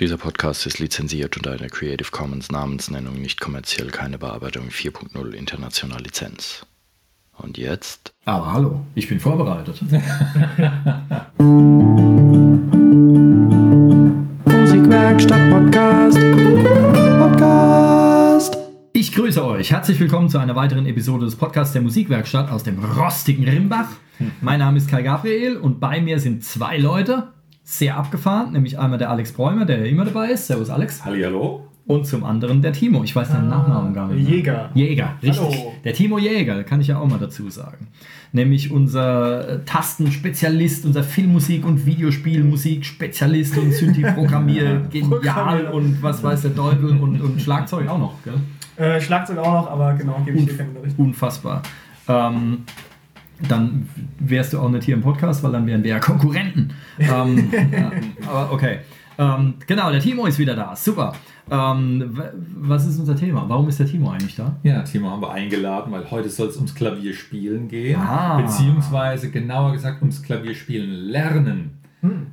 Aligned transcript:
Dieser 0.00 0.16
Podcast 0.16 0.64
ist 0.64 0.78
lizenziert 0.78 1.36
unter 1.36 1.52
einer 1.52 1.68
Creative 1.68 2.10
Commons 2.10 2.50
Namensnennung 2.50 3.20
nicht 3.20 3.38
kommerziell 3.38 3.88
keine 3.88 4.16
Bearbeitung 4.16 4.70
4.0 4.70 5.32
international 5.32 6.00
Lizenz. 6.00 6.64
Und 7.36 7.58
jetzt? 7.58 8.14
Aber 8.24 8.50
hallo, 8.50 8.80
ich 8.94 9.10
bin 9.10 9.20
vorbereitet. 9.20 9.78
Musikwerkstatt 14.46 15.50
Podcast. 15.50 16.18
Podcast. 17.18 18.56
Ich 18.94 19.12
grüße 19.12 19.44
euch. 19.44 19.70
Herzlich 19.70 20.00
willkommen 20.00 20.30
zu 20.30 20.38
einer 20.38 20.56
weiteren 20.56 20.86
Episode 20.86 21.26
des 21.26 21.36
Podcasts 21.36 21.74
der 21.74 21.82
Musikwerkstatt 21.82 22.50
aus 22.50 22.62
dem 22.62 22.82
rostigen 22.82 23.46
Rimbach. 23.46 23.90
Mein 24.40 24.60
Name 24.60 24.78
ist 24.78 24.88
Kai 24.88 25.02
Gabriel 25.02 25.58
und 25.58 25.78
bei 25.78 26.00
mir 26.00 26.18
sind 26.20 26.42
zwei 26.42 26.78
Leute, 26.78 27.34
sehr 27.70 27.96
abgefahren, 27.96 28.52
nämlich 28.52 28.78
einmal 28.80 28.98
der 28.98 29.10
Alex 29.10 29.32
Bräumer, 29.32 29.64
der 29.64 29.78
ja 29.78 29.84
immer 29.84 30.04
dabei 30.04 30.30
ist. 30.30 30.48
Servus 30.48 30.70
Alex. 30.70 31.04
Hallihallo. 31.04 31.68
Und 31.86 32.04
zum 32.04 32.24
anderen 32.24 32.62
der 32.62 32.72
Timo. 32.72 33.04
Ich 33.04 33.14
weiß 33.14 33.30
deinen 33.30 33.48
Nachnamen 33.48 33.94
gar 33.94 34.08
nicht. 34.08 34.28
Mehr. 34.28 34.36
Jäger. 34.36 34.70
Jäger, 34.74 35.14
richtig. 35.22 35.40
Hallo. 35.40 35.72
Der 35.84 35.92
Timo 35.92 36.18
Jäger, 36.18 36.64
kann 36.64 36.80
ich 36.80 36.88
ja 36.88 36.98
auch 36.98 37.06
mal 37.06 37.18
dazu 37.18 37.48
sagen. 37.48 37.88
Nämlich 38.32 38.72
unser 38.72 39.48
äh, 39.48 39.64
Tastenspezialist, 39.64 40.84
unser 40.84 41.04
Filmmusik- 41.04 41.64
und 41.64 41.86
Videospielmusik-Spezialist 41.86 43.56
und 43.56 43.72
Synthi-Programmier, 43.72 44.82
genial 44.90 45.66
und 45.66 46.02
was 46.02 46.22
weiß 46.22 46.42
der 46.42 46.54
Teufel 46.54 46.90
und, 46.90 47.20
und 47.20 47.40
Schlagzeug 47.40 47.88
auch 47.88 47.98
noch, 47.98 48.14
gell? 48.24 48.34
Äh, 48.76 49.00
Schlagzeug 49.00 49.38
auch 49.38 49.52
noch, 49.52 49.70
aber 49.70 49.94
genau, 49.94 50.20
gebe 50.24 50.38
ich 50.38 50.46
dir 50.46 50.56
keinen 50.56 50.74
Bericht. 50.74 50.98
Unfassbar. 50.98 51.62
Ähm, 52.08 52.64
dann 53.48 53.88
wärst 54.18 54.52
du 54.52 54.60
auch 54.60 54.68
nicht 54.68 54.84
hier 54.84 54.94
im 54.94 55.02
Podcast, 55.02 55.42
weil 55.42 55.52
dann 55.52 55.66
wären 55.66 55.82
wir 55.82 55.90
ja 55.90 55.98
Konkurrenten. 55.98 56.72
ähm, 56.98 57.50
ja, 57.72 57.90
aber 58.26 58.52
okay. 58.52 58.78
Ähm, 59.18 59.54
genau, 59.66 59.90
der 59.90 60.00
Timo 60.00 60.26
ist 60.26 60.38
wieder 60.38 60.54
da. 60.54 60.74
Super. 60.74 61.12
Ähm, 61.50 62.18
was 62.56 62.86
ist 62.86 62.98
unser 62.98 63.16
Thema? 63.16 63.44
Warum 63.48 63.68
ist 63.68 63.78
der 63.78 63.86
Timo 63.86 64.10
eigentlich 64.10 64.36
da? 64.36 64.56
Ja, 64.62 64.82
Timo 64.82 65.10
haben 65.10 65.20
wir 65.20 65.32
eingeladen, 65.32 65.92
weil 65.92 66.10
heute 66.10 66.30
soll 66.30 66.48
es 66.48 66.56
ums 66.56 66.74
Klavierspielen 66.74 67.68
gehen. 67.68 68.00
Ah. 68.00 68.40
Beziehungsweise 68.40 69.30
genauer 69.30 69.72
gesagt 69.72 70.00
ums 70.00 70.22
Klavierspielen 70.22 70.88
lernen. 70.88 71.80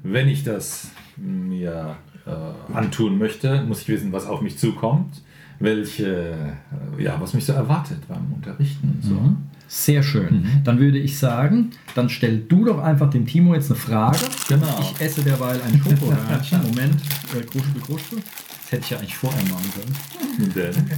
Wenn 0.03 0.29
ich 0.29 0.43
das 0.43 0.91
mir 1.17 1.97
äh, 2.25 2.73
antun 2.73 3.17
möchte, 3.17 3.63
muss 3.63 3.81
ich 3.81 3.89
wissen, 3.89 4.13
was 4.13 4.25
auf 4.25 4.41
mich 4.41 4.57
zukommt, 4.57 5.21
welche, 5.59 6.55
äh, 6.97 7.03
ja, 7.03 7.19
was 7.19 7.33
mich 7.33 7.45
so 7.45 7.53
erwartet 7.53 8.07
beim 8.07 8.31
Unterrichten 8.33 8.93
und 8.95 9.03
so. 9.03 9.15
Mhm. 9.15 9.37
Sehr 9.67 10.01
schön. 10.03 10.45
Dann 10.63 10.79
würde 10.79 10.97
ich 10.97 11.17
sagen, 11.19 11.71
dann 11.93 12.09
stell 12.09 12.39
du 12.39 12.65
doch 12.65 12.79
einfach 12.79 13.09
dem 13.09 13.25
Timo 13.25 13.53
jetzt 13.53 13.69
eine 13.69 13.79
Frage. 13.79 14.17
Genau. 14.47 14.79
Ich 14.95 15.01
esse 15.01 15.21
derweil 15.23 15.59
ein 15.61 15.77
Schokohörnchen. 15.81 16.61
Moment, 16.67 16.95
äh, 17.37 17.41
Kruschel, 17.43 17.81
Kruschel. 17.85 18.19
Das 18.63 18.71
hätte 18.71 18.83
ich 18.83 18.89
ja 18.91 18.97
eigentlich 18.99 19.15
vorher 19.15 19.43
machen 19.43 19.65
können. 19.75 20.91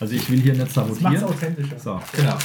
Also 0.00 0.14
ich 0.14 0.30
will 0.30 0.40
hier 0.40 0.52
nicht 0.52 0.66
Das 0.66 0.74
sabotieren. 0.74 1.24
authentischer. 1.24 1.78
So, 1.78 2.00
genau. 2.14 2.36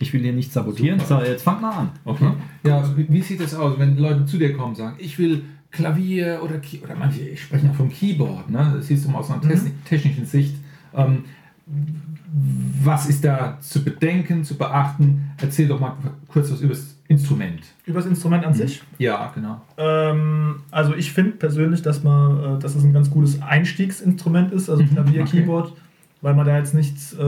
ich 0.00 0.12
will 0.12 0.22
hier 0.22 0.32
nicht 0.32 0.52
sabotieren. 0.52 0.98
Super. 1.00 1.20
So, 1.20 1.30
jetzt 1.30 1.42
fang 1.42 1.60
mal 1.60 1.70
an. 1.72 1.90
Okay. 2.04 2.32
Ja, 2.64 2.80
also 2.80 2.96
wie, 2.96 3.06
wie 3.10 3.22
sieht 3.22 3.40
es 3.40 3.54
aus, 3.54 3.78
wenn 3.78 3.96
Leute 3.98 4.24
zu 4.26 4.38
dir 4.38 4.52
kommen 4.54 4.70
und 4.70 4.76
sagen, 4.76 4.96
ich 4.98 5.18
will 5.18 5.44
Klavier 5.70 6.40
oder, 6.42 6.58
Key 6.58 6.78
oder 6.82 6.94
manche 6.94 7.36
sprechen 7.36 7.66
ja 7.66 7.72
vom 7.74 7.90
Keyboard, 7.90 8.48
ne? 8.48 8.72
das 8.76 8.86
siehst 8.86 9.04
du 9.04 9.10
mal 9.10 9.18
aus 9.18 9.30
einer 9.30 9.42
techni- 9.42 9.72
technischen 9.86 10.24
Sicht. 10.24 10.54
Ähm, 10.94 11.24
was 12.30 13.08
ist 13.08 13.24
da 13.24 13.58
zu 13.60 13.82
bedenken, 13.82 14.44
zu 14.44 14.56
beachten? 14.56 15.30
Erzähl 15.40 15.66
doch 15.68 15.80
mal 15.80 15.96
kurz 16.28 16.50
was 16.50 16.60
über 16.60 16.74
das 16.74 16.96
Instrument. 17.08 17.60
Über 17.86 18.00
das 18.00 18.06
Instrument 18.06 18.44
an 18.44 18.52
sich. 18.52 18.82
Ja, 18.98 19.32
genau. 19.34 19.62
Ähm, 19.78 20.60
also 20.70 20.94
ich 20.94 21.12
finde 21.12 21.32
persönlich, 21.32 21.80
dass 21.82 22.02
man, 22.04 22.56
äh, 22.56 22.58
dass 22.58 22.74
es 22.74 22.84
ein 22.84 22.92
ganz 22.92 23.10
gutes 23.10 23.40
Einstiegsinstrument 23.40 24.52
ist, 24.52 24.68
also 24.68 24.84
Klavier, 24.84 25.22
okay. 25.22 25.38
Keyboard, 25.38 25.72
weil 26.20 26.34
man 26.34 26.44
da 26.46 26.56
jetzt 26.58 26.74
nichts, 26.74 27.12
äh, 27.14 27.22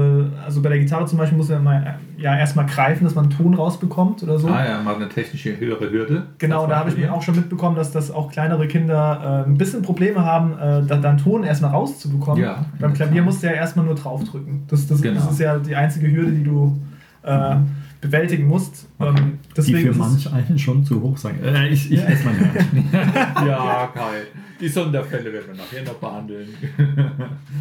also 0.44 0.62
bei 0.62 0.68
der 0.70 0.78
Gitarre 0.80 1.06
zum 1.06 1.16
Beispiel 1.18 1.38
muss 1.38 1.48
man 1.48 1.62
mal, 1.62 1.96
äh, 2.18 2.22
ja 2.22 2.36
erstmal 2.36 2.66
greifen, 2.66 3.04
dass 3.04 3.14
man 3.14 3.26
einen 3.26 3.32
Ton 3.36 3.54
rausbekommt 3.54 4.22
oder 4.24 4.38
so. 4.38 4.48
Ah 4.48 4.64
ja, 4.66 4.82
mal 4.82 4.96
eine 4.96 5.08
technische 5.08 5.56
höhere 5.58 5.90
Hürde. 5.90 6.24
Genau, 6.38 6.66
da 6.66 6.80
habe 6.80 6.90
ich 6.90 6.96
mir 6.96 7.12
auch 7.14 7.22
schon 7.22 7.36
mitbekommen, 7.36 7.76
dass 7.76 7.92
das 7.92 8.10
auch 8.10 8.30
kleinere 8.32 8.66
Kinder 8.66 9.44
äh, 9.46 9.48
ein 9.48 9.56
bisschen 9.56 9.82
Probleme 9.82 10.24
haben, 10.24 10.52
äh, 10.54 10.82
da, 10.86 10.96
da 10.96 11.10
einen 11.10 11.18
Ton 11.18 11.44
erstmal 11.44 11.70
rauszubekommen. 11.70 12.42
Ja, 12.42 12.64
Beim 12.80 12.92
Klavier 12.94 13.22
musst 13.22 13.42
du 13.42 13.46
ja 13.46 13.52
erstmal 13.52 13.84
nur 13.86 13.94
draufdrücken. 13.94 14.64
Das, 14.68 14.86
das, 14.88 15.00
Genau. 15.00 15.20
das 15.20 15.32
ist 15.32 15.38
ja 15.40 15.56
die 15.58 15.76
einzige 15.76 16.10
Hürde, 16.10 16.32
die 16.32 16.42
du 16.42 16.76
äh, 17.22 17.56
bewältigen 18.00 18.46
musst. 18.48 18.88
Ähm, 18.98 19.38
Die 19.56 19.74
für 19.74 19.92
manch 19.92 20.32
einen 20.32 20.58
schon 20.58 20.84
zu 20.84 21.00
hoch 21.00 21.16
sein. 21.16 21.36
Äh, 21.44 21.68
ich 21.68 21.92
ich 21.92 22.02
esse 22.02 22.24
mein 22.24 22.40
Hörnchen. 22.40 22.88
Ja, 23.46 23.88
Kai. 23.94 24.22
Die 24.60 24.68
Sonderfälle 24.68 25.32
werden 25.32 25.46
wir 25.48 25.54
nachher 25.54 25.82
noch 25.84 25.94
behandeln. 26.00 26.48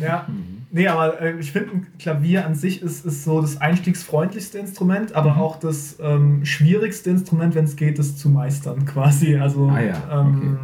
Ja, 0.01 0.25
Mhm. 0.27 0.58
Nee, 0.71 0.87
aber 0.87 1.21
äh, 1.21 1.39
ich 1.39 1.51
finde, 1.51 1.71
ein 1.71 1.87
Klavier 1.99 2.45
an 2.45 2.55
sich 2.55 2.81
ist, 2.81 3.05
ist 3.05 3.23
so 3.23 3.41
das 3.41 3.59
einstiegsfreundlichste 3.59 4.57
Instrument, 4.59 5.13
aber 5.15 5.33
Mhm. 5.35 5.39
auch 5.41 5.59
das 5.59 5.97
ähm, 6.01 6.45
schwierigste 6.45 7.09
Instrument, 7.09 7.55
wenn 7.55 7.65
es 7.65 7.75
geht, 7.75 7.99
es 7.99 8.17
zu 8.17 8.29
meistern 8.29 8.85
quasi. 8.85 9.35
Also 9.37 9.69
Ah 9.69 9.81
ja, 9.81 9.95
ähm, 10.21 10.57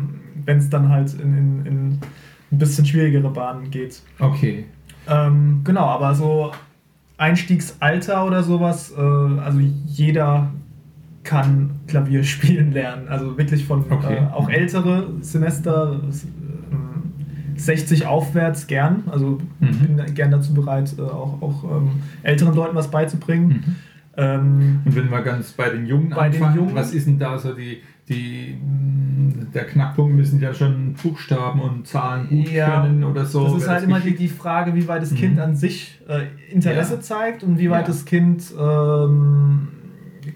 wenn 0.46 0.58
es 0.58 0.70
dann 0.70 0.90
halt 0.90 1.14
in, 1.14 1.38
in, 1.38 1.66
in 1.66 2.00
ein 2.52 2.58
bisschen 2.58 2.86
schwierigere 2.86 3.30
Bahnen 3.30 3.72
geht. 3.72 4.02
Okay. 4.20 4.66
Ähm, 5.08 5.62
genau, 5.64 5.86
aber 5.86 6.14
so 6.16 6.52
Einstiegsalter 7.18 8.26
oder 8.26 8.44
sowas, 8.44 8.94
äh, 8.96 9.02
also 9.02 9.60
jeder 9.60 10.52
kann 11.24 11.72
Klavier 11.88 12.24
spielen 12.36 12.72
lernen. 12.72 13.08
Also 13.08 13.38
wirklich 13.38 13.66
von 13.66 13.86
Okay. 13.90 14.18
äh, 14.18 14.34
auch 14.34 14.50
ältere 14.50 15.08
Semester, 15.22 16.00
ähm, 16.04 16.12
60 17.58 18.06
aufwärts 18.08 18.68
gern. 18.68 19.04
Also 19.12 19.40
Mhm. 19.60 19.96
bin 19.98 20.14
gern 20.16 20.32
dazu 20.32 20.54
bereit, 20.54 20.94
äh, 20.98 21.02
auch, 21.02 21.42
auch 21.42 21.64
ähm, 21.78 21.90
älteren 22.24 22.54
Leuten 22.56 22.76
was 22.76 22.90
beizubringen. 22.92 23.48
Mhm. 23.48 23.76
Ähm, 24.18 24.82
Und 24.86 24.96
wenn 24.96 25.10
wir 25.12 25.22
ganz 25.22 25.52
bei 25.52 25.70
den 25.70 25.86
Jungen 25.86 26.10
Bei 26.10 26.30
den 26.30 26.42
anfangen, 26.42 26.56
Jungen? 26.58 26.76
was 26.76 26.94
ist 26.94 27.06
denn 27.08 27.20
da 27.20 27.38
so 27.38 27.54
die, 27.54 27.80
die 28.08 28.58
mh, 28.64 29.48
der 29.54 29.66
Knackpunkt 29.66 30.16
müssen 30.16 30.40
ja 30.40 30.54
schon 30.54 30.94
Buchstaben 30.94 31.60
und 31.60 31.86
Zahlen 31.86 32.30
gut 32.30 32.50
Ja, 32.50 32.82
können 32.82 33.04
oder 33.04 33.26
so. 33.26 33.44
das 33.44 33.64
ist 33.64 33.68
halt 33.70 33.84
immer 33.84 34.00
die, 34.00 34.16
die 34.16 34.30
Frage, 34.30 34.74
wie 34.74 34.88
weit 34.88 35.02
das 35.02 35.12
Mhm. 35.12 35.16
Kind 35.18 35.40
an 35.40 35.56
sich 35.58 36.00
äh, 36.08 36.28
Interesse 36.50 36.94
Ja. 36.96 37.02
zeigt 37.02 37.44
und 37.44 37.58
wie 37.60 37.70
weit 37.70 37.82
Ja. 37.82 37.88
das 37.88 38.06
Kind 38.06 38.54
ähm, 38.58 39.68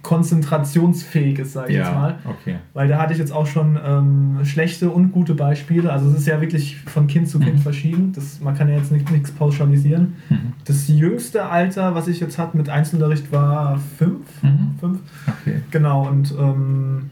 konzentrationsfähig 0.02 1.40
ist, 1.40 1.54
sage 1.54 1.72
ich 1.72 1.78
jetzt 1.78 1.92
mal. 1.94 2.18
ja, 2.24 2.30
okay. 2.30 2.56
Weil 2.74 2.88
da 2.88 2.98
hatte 3.00 3.14
ich 3.14 3.20
jetzt 3.20 3.32
auch 3.32 3.48
schon 3.48 3.78
ähm, 3.84 4.40
schlechte 4.44 4.90
und 4.90 5.12
gute 5.12 5.36
Beispiele. 5.36 5.92
Also 5.92 6.10
es 6.10 6.20
ist 6.20 6.28
ja 6.28 6.40
wirklich 6.42 6.78
von 6.78 7.08
Kind 7.08 7.28
zu 7.28 7.40
Kind 7.40 7.56
Mhm. 7.58 7.62
verschieden. 7.62 8.12
Das, 8.14 8.40
man 8.42 8.56
kann 8.56 8.70
ja 8.70 8.76
jetzt 8.76 8.92
nicht- 8.92 9.10
nichts 9.12 9.32
pauschalisieren. 9.32 10.16
Mhm. 10.30 10.54
Das 10.66 10.88
jüngste 10.88 11.46
Alter, 11.46 11.96
was 11.96 12.08
ich 12.08 12.20
jetzt 12.20 12.38
hatte 12.38 12.58
mit 12.58 12.70
Einzelunterricht, 12.70 13.32
war 13.32 13.80
fünf. 13.98 14.22
Mhm. 14.42 14.72
fünf. 14.80 15.00
Okay. 15.42 15.62
Genau, 15.72 16.08
und 16.08 16.34
ähm, 16.40 17.10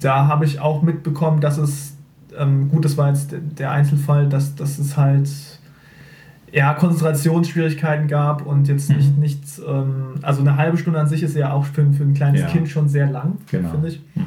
da 0.00 0.26
habe 0.26 0.44
ich 0.44 0.60
auch 0.60 0.82
mitbekommen, 0.82 1.40
dass 1.40 1.58
es, 1.58 1.96
ähm, 2.38 2.68
gut, 2.70 2.84
das 2.84 2.96
war 2.96 3.08
jetzt 3.08 3.32
der- 3.32 3.40
der 3.40 3.70
Einzelfall, 3.72 4.28
dass, 4.28 4.54
dass 4.54 4.78
es 4.78 4.96
halt 4.96 5.28
ja, 6.52 6.74
Konzentrationsschwierigkeiten 6.74 8.08
gab 8.08 8.46
und 8.46 8.68
jetzt 8.68 8.90
Mhm. 8.90 8.96
nicht 8.96 9.18
nichts, 9.18 9.58
ähm, 9.66 10.14
also 10.22 10.40
eine 10.40 10.56
halbe 10.56 10.76
Stunde 10.78 10.98
an 11.00 11.06
sich 11.06 11.22
ist 11.22 11.36
ja 11.36 11.52
auch 11.52 11.64
für, 11.64 11.82
ein- 11.82 11.92
für 11.94 12.04
ein 12.04 12.14
kleines 12.14 12.40
Ja. 12.42 12.46
Kind 12.48 12.68
schon 12.68 12.88
sehr 12.88 13.06
lang, 13.10 13.38
Genau. 13.50 13.68
finde 13.70 13.88
ich. 13.88 14.00
Mhm. 14.14 14.22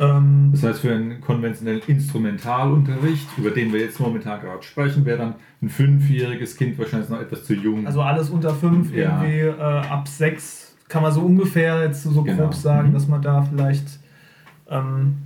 Ähm, 0.00 0.48
Das 0.52 0.62
heißt, 0.62 0.80
für 0.80 0.92
einen 0.94 1.20
konventionellen 1.20 1.82
Instrumentalunterricht, 1.86 3.26
über 3.36 3.50
den 3.50 3.72
wir 3.72 3.80
jetzt 3.80 3.98
momentan 4.00 4.40
gerade 4.40 4.62
sprechen, 4.62 5.04
wäre 5.04 5.18
dann 5.18 5.34
ein 5.62 5.68
fünfjähriges 5.68 6.56
Kind 6.56 6.78
wahrscheinlich 6.78 7.08
noch 7.08 7.20
etwas 7.20 7.44
zu 7.44 7.54
jung. 7.54 7.86
also 7.86 8.02
alles 8.02 8.30
unter 8.30 8.54
fünf, 8.54 8.94
Ja. 8.94 9.22
irgendwie 9.22 9.60
äh, 9.60 9.60
ab 9.60 10.06
sechs 10.08 10.76
kann 10.88 11.02
man 11.02 11.12
so 11.12 11.20
ungefähr 11.20 11.82
jetzt 11.84 12.04
so 12.04 12.22
Genau. 12.22 12.44
grob 12.44 12.54
sagen, 12.54 12.88
Mhm. 12.90 12.92
dass 12.94 13.08
man 13.08 13.20
da 13.22 13.42
vielleicht 13.42 13.98
ähm, 14.70 15.16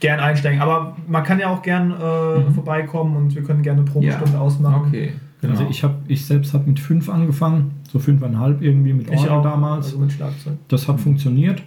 gern 0.00 0.20
einsteigen. 0.20 0.60
Aber 0.60 0.96
man 1.08 1.22
kann 1.22 1.38
ja 1.38 1.48
auch 1.48 1.62
gern 1.62 1.90
äh, 1.92 2.38
Mhm. 2.40 2.54
vorbeikommen 2.54 3.16
und 3.16 3.34
wir 3.34 3.42
können 3.42 3.62
gerne 3.62 3.80
eine 3.82 3.90
Probestunde 3.90 4.32
ja. 4.34 4.40
ausmachen. 4.40 4.86
Okay. 4.88 5.12
Genau. 5.46 5.58
Also 5.58 5.70
ich, 5.70 5.82
hab, 5.84 5.96
ich 6.08 6.24
selbst 6.26 6.52
habe 6.54 6.68
mit 6.68 6.80
fünf 6.80 7.08
angefangen, 7.08 7.72
so 7.92 7.98
fünfeinhalb 7.98 8.62
irgendwie 8.62 8.92
mit 8.92 9.08
Ich 9.08 9.18
Orgel 9.18 9.30
auch 9.30 9.42
damals. 9.42 9.86
Also 9.86 9.98
mit 9.98 10.12
Schlagzeug. 10.12 10.54
Das 10.68 10.88
hat 10.88 11.00
funktioniert. 11.00 11.62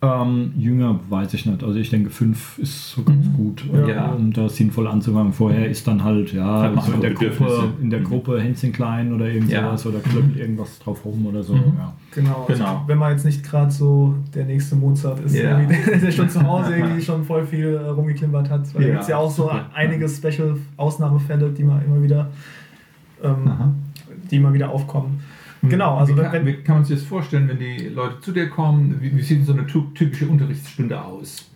Ähm, 0.00 0.52
jünger 0.56 1.00
weiß 1.10 1.34
ich 1.34 1.44
nicht. 1.44 1.64
Also 1.64 1.76
ich 1.76 1.90
denke, 1.90 2.08
fünf 2.10 2.56
ist 2.60 2.92
so 2.92 3.02
ganz 3.02 3.26
Mhm. 3.26 3.32
gut, 3.32 3.64
Ja. 3.88 4.12
äh, 4.12 4.16
um 4.16 4.32
da 4.32 4.48
sinnvoll 4.48 4.86
anzufangen. 4.86 5.32
Vorher 5.32 5.68
ist 5.68 5.88
dann 5.88 6.04
halt, 6.04 6.32
ja, 6.32 6.72
so 6.80 6.92
in 6.92 7.00
der 7.00 7.14
Gruppe, 7.14 7.72
in 7.82 7.90
der 7.90 7.98
Mhm. 7.98 8.04
Gruppe 8.04 8.40
Hänschen 8.40 8.72
klein 8.72 9.12
oder 9.12 9.26
irgend 9.28 9.50
Ja. 9.50 9.62
sowas 9.76 9.86
oder 9.86 9.98
klöppelt 9.98 10.36
irgendwas 10.36 10.78
drauf 10.78 11.04
rum 11.04 11.26
oder 11.26 11.42
so. 11.42 11.54
Mhm. 11.54 11.62
Ja. 11.76 11.92
Genau. 12.14 12.46
Also 12.48 12.62
Genau. 12.62 12.84
wenn 12.86 12.96
man 12.98 13.10
jetzt 13.10 13.24
nicht 13.24 13.42
gerade 13.42 13.72
so 13.72 14.14
der 14.36 14.44
nächste 14.44 14.76
Mozart 14.76 15.18
ist, 15.18 15.34
irgendwie, 15.34 15.74
der, 15.90 15.98
der 15.98 16.12
schon 16.12 16.28
zu 16.30 16.46
Hause 16.46 16.74
irgendwie 16.76 17.02
schon 17.02 17.24
voll 17.24 17.44
viel 17.44 17.66
äh, 17.74 17.88
rumgeklimpert 17.88 18.50
hat. 18.50 18.72
Weil 18.76 18.82
da 18.82 18.86
Ja, 18.86 18.92
gibt 18.92 19.02
es 19.02 19.08
ja 19.08 19.16
auch 19.16 19.30
so 19.32 19.50
einige 19.74 20.08
Special-Ausnahmefälle, 20.08 21.50
die 21.50 21.64
man 21.64 21.84
immer 21.84 22.00
wieder, 22.00 22.28
ähm, 23.22 23.50
die 24.30 24.36
immer 24.36 24.52
wieder 24.52 24.70
aufkommen. 24.70 25.20
Genau, 25.62 25.96
also 25.98 26.16
wie 26.16 26.20
kann, 26.20 26.32
wenn, 26.32 26.46
wie 26.46 26.54
kann 26.62 26.76
man 26.76 26.84
sich 26.84 26.98
das 26.98 27.06
vorstellen, 27.06 27.48
wenn 27.48 27.58
die 27.58 27.88
Leute 27.88 28.20
zu 28.20 28.30
dir 28.32 28.48
kommen? 28.48 28.96
Wie, 29.00 29.16
wie 29.16 29.22
sieht 29.22 29.44
so 29.44 29.52
eine 29.52 29.66
typische 29.66 30.26
Unterrichtsstunde 30.28 31.00
aus? 31.02 31.50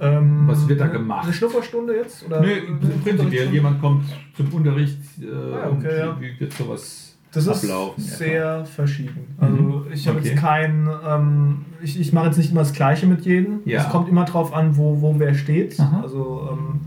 Ähm, 0.00 0.44
Was 0.46 0.66
wird 0.68 0.80
da 0.80 0.86
gemacht? 0.86 1.24
Eine 1.24 1.32
Schnupperstunde 1.34 1.94
jetzt? 1.96 2.24
Oder 2.26 2.40
Nee, 2.40 2.62
prinzipiell, 3.04 3.52
jemand 3.52 3.80
kommt 3.80 4.04
zum 4.34 4.48
Unterricht 4.52 4.98
äh, 5.20 5.26
Ah, 5.54 5.68
und 5.68 5.78
okay, 5.78 5.98
ja. 5.98 6.16
wie 6.18 6.40
wird 6.40 6.52
sowas 6.54 7.14
Das 7.30 7.46
ist 7.46 7.62
ablaufen? 7.64 8.02
sehr 8.02 8.64
verschieden. 8.64 9.34
Also 9.38 9.54
Mhm. 9.54 9.84
ich 9.92 10.08
habe 10.08 10.18
Okay. 10.18 10.28
jetzt 10.30 10.40
kein, 10.40 10.88
ähm, 11.06 11.56
ich, 11.82 12.00
ich 12.00 12.12
mache 12.14 12.26
jetzt 12.28 12.38
nicht 12.38 12.50
immer 12.50 12.60
das 12.62 12.72
Gleiche 12.72 13.06
mit 13.06 13.24
jedem. 13.26 13.60
Ja. 13.66 13.82
Es 13.82 13.90
kommt 13.90 14.08
immer 14.08 14.24
drauf 14.24 14.54
an, 14.54 14.76
wo, 14.78 15.00
wo 15.02 15.14
wer 15.18 15.34
steht. 15.34 15.78
Aha. 15.78 16.00
Also 16.02 16.48
ähm, 16.52 16.80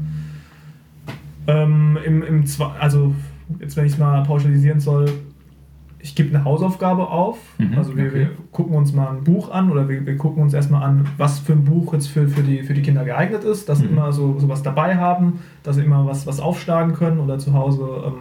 ähm, 1.47 1.97
im, 2.03 2.23
im 2.23 2.45
Zwe 2.47 2.71
also 2.79 3.13
jetzt 3.59 3.75
wenn 3.77 3.85
ich 3.85 3.93
es 3.93 3.97
mal 3.97 4.23
pauschalisieren 4.23 4.79
soll, 4.79 5.05
ich 5.99 6.13
gebe 6.13 6.35
eine 6.35 6.43
Hausaufgabe 6.45 7.07
auf. 7.09 7.37
Mhm, 7.57 7.77
Also 7.77 7.97
wir, 7.97 8.05
okay. 8.07 8.13
wir 8.15 8.29
gucken 8.51 8.75
uns 8.75 8.93
mal 8.93 9.07
ein 9.09 9.23
Buch 9.23 9.49
an 9.49 9.71
oder 9.71 9.89
wir, 9.89 10.05
wir 10.05 10.17
gucken 10.17 10.43
uns 10.43 10.53
erstmal 10.53 10.83
an, 10.83 11.07
was 11.17 11.39
für 11.39 11.53
ein 11.53 11.63
Buch 11.63 11.93
jetzt 11.93 12.07
für, 12.07 12.27
für, 12.27 12.43
die, 12.43 12.61
für 12.61 12.75
die 12.75 12.83
Kinder 12.83 13.03
geeignet 13.05 13.43
ist, 13.43 13.67
dass 13.69 13.79
sie 13.79 13.85
Mhm. 13.85 13.93
immer 13.93 14.11
so 14.13 14.37
sowas 14.39 14.61
dabei 14.61 14.97
haben, 14.97 15.39
dass 15.63 15.77
sie 15.77 15.83
immer 15.83 16.05
was, 16.05 16.27
was 16.27 16.39
aufschlagen 16.39 16.93
können 16.93 17.19
oder 17.19 17.39
zu 17.39 17.53
Hause 17.53 17.87
ähm, 18.05 18.13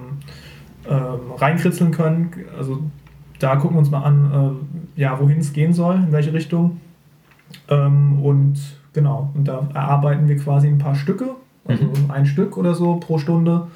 ähm, 0.91 1.33
reinkritzeln 1.37 1.91
können. 1.91 2.31
Also 2.57 2.81
da 3.39 3.57
gucken 3.57 3.77
wir 3.77 3.81
uns 3.81 3.91
mal 3.91 4.03
an, 4.03 4.57
äh, 4.97 5.01
ja, 5.01 5.21
wohin 5.21 5.39
es 5.41 5.53
gehen 5.53 5.75
soll, 5.75 5.97
in 5.97 6.13
welche 6.13 6.33
Richtung. 6.33 6.81
Ähm, 7.69 8.23
und 8.23 8.59
genau, 8.95 9.31
und 9.35 9.47
da 9.47 9.69
erarbeiten 9.75 10.27
wir 10.29 10.37
quasi 10.39 10.69
ein 10.69 10.79
paar 10.79 10.95
Stücke, 10.95 11.31
also 11.67 11.85
Mhm. 11.85 12.11
ein 12.11 12.25
Stück 12.27 12.57
oder 12.57 12.75
so 12.75 12.97
pro 12.97 13.19
Stunde. 13.19 13.67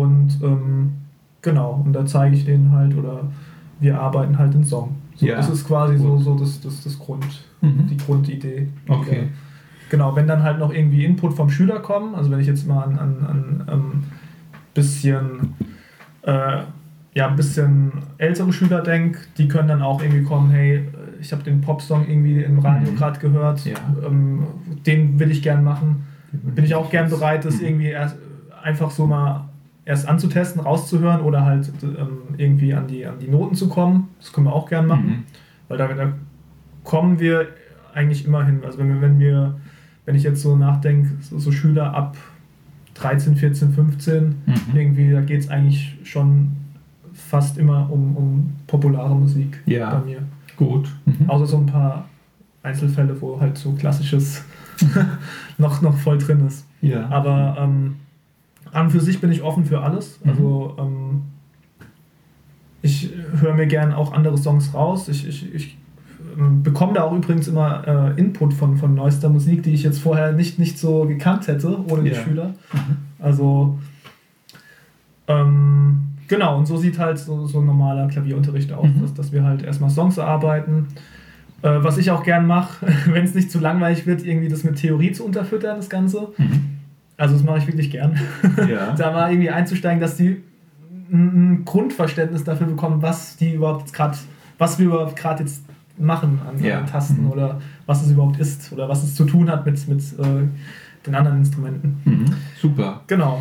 Und 0.00 0.38
ähm, 0.42 0.92
genau, 1.42 1.82
und 1.84 1.92
da 1.92 2.06
zeige 2.06 2.34
ich 2.36 2.44
denen 2.44 2.72
halt 2.72 2.96
oder 2.96 3.24
wir 3.80 4.00
arbeiten 4.00 4.38
halt 4.38 4.54
den 4.54 4.64
Song. 4.64 4.96
So, 5.16 5.26
Ja, 5.26 5.36
das 5.36 5.50
ist 5.50 5.66
quasi 5.66 5.98
so, 5.98 6.14
gut. 6.14 6.22
so 6.24 6.34
das, 6.38 6.60
das, 6.60 6.82
das 6.84 6.98
Grund, 6.98 7.44
Mhm. 7.60 7.86
die 7.88 7.96
Grundidee. 7.96 8.68
Okay. 8.88 9.28
Genau, 9.90 10.16
wenn 10.16 10.26
dann 10.26 10.42
halt 10.42 10.58
noch 10.58 10.72
irgendwie 10.72 11.04
Input 11.04 11.34
vom 11.34 11.50
Schüler 11.50 11.80
kommen, 11.80 12.14
also 12.14 12.30
wenn 12.30 12.40
ich 12.40 12.46
jetzt 12.46 12.66
mal 12.66 12.82
an, 12.84 12.98
an, 12.98 13.16
an 13.26 13.64
ähm, 13.70 14.04
bisschen 14.72 15.54
äh, 16.22 16.62
ja, 17.14 17.28
ein 17.28 17.36
bisschen 17.36 17.92
ältere 18.16 18.50
Schüler 18.54 18.80
denke, 18.80 19.18
die 19.36 19.46
können 19.48 19.68
dann 19.68 19.82
auch 19.82 20.00
irgendwie 20.02 20.22
kommen, 20.22 20.50
hey, 20.50 20.88
ich 21.20 21.30
habe 21.32 21.42
den 21.42 21.60
Popsong 21.60 22.08
irgendwie 22.08 22.42
im 22.42 22.58
Radio 22.60 22.90
Mhm. 22.90 22.96
gerade 22.96 23.20
gehört, 23.20 23.64
Ja. 23.66 23.74
ähm, 24.06 24.44
den 24.86 25.18
will 25.18 25.30
ich 25.30 25.42
gern 25.42 25.62
machen. 25.62 26.04
Bin 26.32 26.64
ich 26.64 26.74
auch 26.74 26.88
gern 26.88 27.10
bereit, 27.10 27.44
das 27.44 27.58
Mhm. 27.60 27.66
irgendwie 27.66 27.88
erst 27.88 28.16
einfach 28.62 28.90
so 28.90 29.06
mal 29.06 29.44
erst 29.84 30.08
anzutesten, 30.08 30.60
rauszuhören 30.60 31.20
oder 31.22 31.44
halt 31.44 31.70
ähm, 31.82 32.18
irgendwie 32.36 32.72
an 32.74 32.86
die, 32.86 33.04
an 33.06 33.18
die 33.18 33.28
Noten 33.28 33.54
zu 33.54 33.68
kommen. 33.68 34.08
Das 34.20 34.32
können 34.32 34.46
wir 34.46 34.52
auch 34.52 34.68
gern 34.68 34.86
machen. 34.86 35.06
Mhm. 35.06 35.22
Weil 35.68 35.78
da, 35.78 35.88
da 35.88 36.12
kommen 36.84 37.18
wir 37.20 37.48
eigentlich 37.94 38.24
immer 38.26 38.44
hin. 38.44 38.60
Also 38.64 38.78
wenn 38.78 38.88
wir, 38.88 39.00
wenn 39.00 39.18
wir, 39.18 39.56
wenn 40.04 40.14
ich 40.14 40.22
jetzt 40.22 40.40
so 40.42 40.56
nachdenke, 40.56 41.10
so, 41.20 41.38
so 41.38 41.50
Schüler 41.52 41.94
ab 41.94 42.16
13, 42.94 43.36
14, 43.36 43.72
15, 43.72 44.22
Mhm. 44.46 44.54
irgendwie, 44.74 45.10
da 45.12 45.20
geht 45.20 45.40
es 45.40 45.48
eigentlich 45.48 45.96
schon 46.04 46.52
fast 47.14 47.58
immer 47.58 47.90
um, 47.90 48.16
um 48.16 48.52
populare 48.66 49.14
Musik 49.14 49.60
Ja. 49.66 49.94
bei 49.98 50.06
mir. 50.06 50.18
Gut. 50.56 50.88
Mhm. 51.06 51.28
Außer 51.28 51.46
so 51.46 51.56
ein 51.58 51.66
paar 51.66 52.06
Einzelfälle, 52.62 53.20
wo 53.20 53.40
halt 53.40 53.58
so 53.58 53.72
klassisches 53.72 54.44
noch, 55.58 55.82
noch 55.82 55.96
voll 55.96 56.18
drin 56.18 56.46
ist. 56.46 56.66
Ja. 56.80 57.08
Aber 57.08 57.56
ähm, 57.58 57.96
an 58.72 58.86
und 58.86 58.90
für 58.90 59.00
sich 59.00 59.20
bin 59.20 59.30
ich 59.30 59.42
offen 59.42 59.64
für 59.64 59.80
alles. 59.82 60.18
Mhm. 60.24 60.30
Also 60.30 60.76
ähm, 60.78 61.22
ich 62.82 63.10
höre 63.40 63.54
mir 63.54 63.66
gern 63.66 63.92
auch 63.92 64.12
andere 64.12 64.36
Songs 64.38 64.74
raus. 64.74 65.08
Ich, 65.08 65.26
ich, 65.28 65.54
ich 65.54 65.78
ähm, 66.38 66.62
bekomme 66.62 66.94
da 66.94 67.02
auch 67.04 67.12
übrigens 67.12 67.46
immer 67.48 67.86
äh, 68.16 68.20
Input 68.20 68.54
von, 68.54 68.76
von 68.76 68.94
neuester 68.94 69.28
Musik, 69.28 69.62
die 69.62 69.72
ich 69.72 69.82
jetzt 69.82 70.00
vorher 70.00 70.32
nicht, 70.32 70.58
nicht 70.58 70.78
so 70.78 71.04
gekannt 71.06 71.46
hätte, 71.46 71.78
ohne 71.88 72.02
die 72.04 72.10
Ja. 72.10 72.14
Schüler. 72.22 72.54
Also 73.20 73.78
ähm, 75.28 76.00
genau, 76.28 76.58
und 76.58 76.66
so 76.66 76.76
sieht 76.76 76.98
halt 76.98 77.18
so, 77.18 77.46
so 77.46 77.60
ein 77.60 77.66
normaler 77.66 78.08
Klavierunterricht 78.08 78.72
aus, 78.72 78.88
Mhm. 78.88 79.00
dass, 79.02 79.14
dass 79.14 79.32
wir 79.32 79.44
halt 79.44 79.62
erstmal 79.62 79.90
Songs 79.90 80.16
erarbeiten. 80.18 80.88
Äh, 81.62 81.78
was 81.84 81.96
ich 81.98 82.10
auch 82.10 82.24
gern 82.24 82.46
mache, 82.46 82.86
wenn 83.06 83.24
es 83.24 83.34
nicht 83.34 83.50
zu 83.50 83.60
langweilig 83.60 84.06
wird, 84.06 84.24
irgendwie 84.24 84.48
das 84.48 84.64
mit 84.64 84.76
Theorie 84.76 85.12
zu 85.12 85.24
unterfüttern, 85.24 85.76
das 85.76 85.88
Ganze. 85.88 86.28
Mhm. 86.36 86.71
Also 87.22 87.34
das 87.36 87.44
mache 87.44 87.58
ich 87.58 87.66
wirklich 87.68 87.90
gern. 87.90 88.18
Ja. 88.68 88.92
da 88.96 89.12
mal 89.12 89.30
irgendwie 89.30 89.50
einzusteigen, 89.50 90.00
dass 90.00 90.16
die 90.16 90.42
ein 91.12 91.52
ein 91.60 91.64
Grundverständnis 91.64 92.42
dafür 92.42 92.66
bekommen, 92.66 93.00
was 93.00 93.36
die 93.36 93.54
überhaupt 93.54 93.92
gerade, 93.92 94.16
was 94.58 94.78
wir 94.80 94.86
überhaupt 94.86 95.14
gerade 95.14 95.44
jetzt 95.44 95.62
machen 95.98 96.40
an, 96.48 96.62
Ja. 96.64 96.80
Tasten 96.80 97.22
Mhm. 97.24 97.30
oder 97.30 97.60
was 97.86 98.02
es 98.04 98.10
überhaupt 98.10 98.40
ist 98.40 98.72
oder 98.72 98.88
was 98.88 99.04
es 99.04 99.14
zu 99.14 99.24
tun 99.24 99.48
hat 99.48 99.64
mit, 99.66 99.86
mit 99.88 100.00
äh, 100.18 100.48
den 101.06 101.14
anderen 101.14 101.38
Instrumenten. 101.38 102.00
Mhm. 102.04 102.24
Super. 102.60 103.02
Genau, 103.06 103.40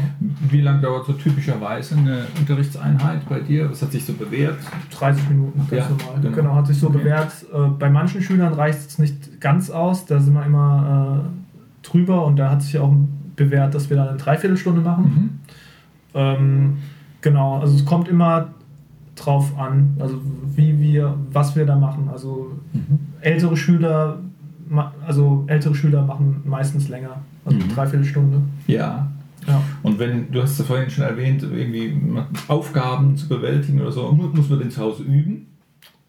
Wie 0.50 0.62
lange 0.62 0.82
dauert 0.82 1.06
so 1.08 1.14
typischerweise 1.14 1.96
eine 1.96 2.26
Unterrichtseinheit 2.40 3.28
bei 3.30 3.40
dir? 3.40 3.72
Was 3.72 3.82
hat 3.82 3.92
sich 3.94 4.06
so 4.06 4.14
bewährt? 4.14 4.58
30 4.92 5.30
Minuten, 5.30 5.60
ganz 5.70 5.72
Ja, 5.72 5.90
normal. 5.90 6.22
genau. 6.22 6.36
Genau. 6.36 6.56
hat 6.56 6.68
sich 6.68 6.78
so 6.78 6.88
Okay. 6.90 7.00
bewährt. 7.00 7.32
Äh, 7.52 7.68
bei 7.80 7.90
manchen 7.90 8.22
Schülern 8.22 8.54
reicht 8.54 8.80
es 8.90 9.00
nicht 9.00 9.42
ganz 9.42 9.72
aus, 9.72 10.06
da 10.06 10.20
sind 10.20 10.34
wir 10.36 10.46
immer 10.46 11.24
äh, 11.26 11.88
drüber 11.88 12.26
und 12.28 12.36
da 12.38 12.52
hat 12.52 12.62
sich 12.62 12.78
auch 12.78 12.94
bewährt, 13.46 13.74
dass 13.74 13.90
wir 13.90 13.98
dann 13.98 14.10
eine 14.10 14.18
Dreiviertelstunde 14.18 14.82
machen. 14.82 15.04
Mhm. 15.04 15.30
Ähm, 16.14 16.78
genau, 17.22 17.60
also 17.60 17.76
es 17.76 17.86
kommt 17.86 18.08
immer 18.08 18.50
drauf 19.16 19.58
an, 19.58 19.96
also 20.00 20.20
wie 20.56 20.80
wir, 20.80 21.16
was 21.32 21.56
wir 21.56 21.66
da 21.66 21.76
machen. 21.76 22.10
Also 22.12 22.52
Mhm. 22.74 23.00
ältere 23.22 23.56
Schüler, 23.58 24.20
also 25.06 25.44
ältere 25.48 25.76
Schüler 25.76 26.02
machen 26.06 26.42
meistens 26.46 26.88
länger, 26.90 27.22
also 27.46 27.58
Mhm. 27.58 27.70
Dreiviertelstunde. 27.70 28.42
Ja. 28.68 29.08
Ja. 29.48 29.60
Und 29.82 29.98
wenn, 29.98 30.32
du 30.32 30.42
hast 30.42 30.60
ja 30.60 30.66
vorhin 30.66 30.90
schon 30.92 31.04
erwähnt, 31.04 31.42
irgendwie 31.42 31.98
Aufgaben 32.48 33.18
zu 33.18 33.28
bewältigen 33.28 33.82
oder 33.82 33.92
so, 33.92 34.12
muss, 34.12 34.32
muss 34.36 34.50
man 34.50 34.60
den 34.60 34.70
zu 34.70 34.82
Hause 34.82 35.02
üben? 35.04 35.48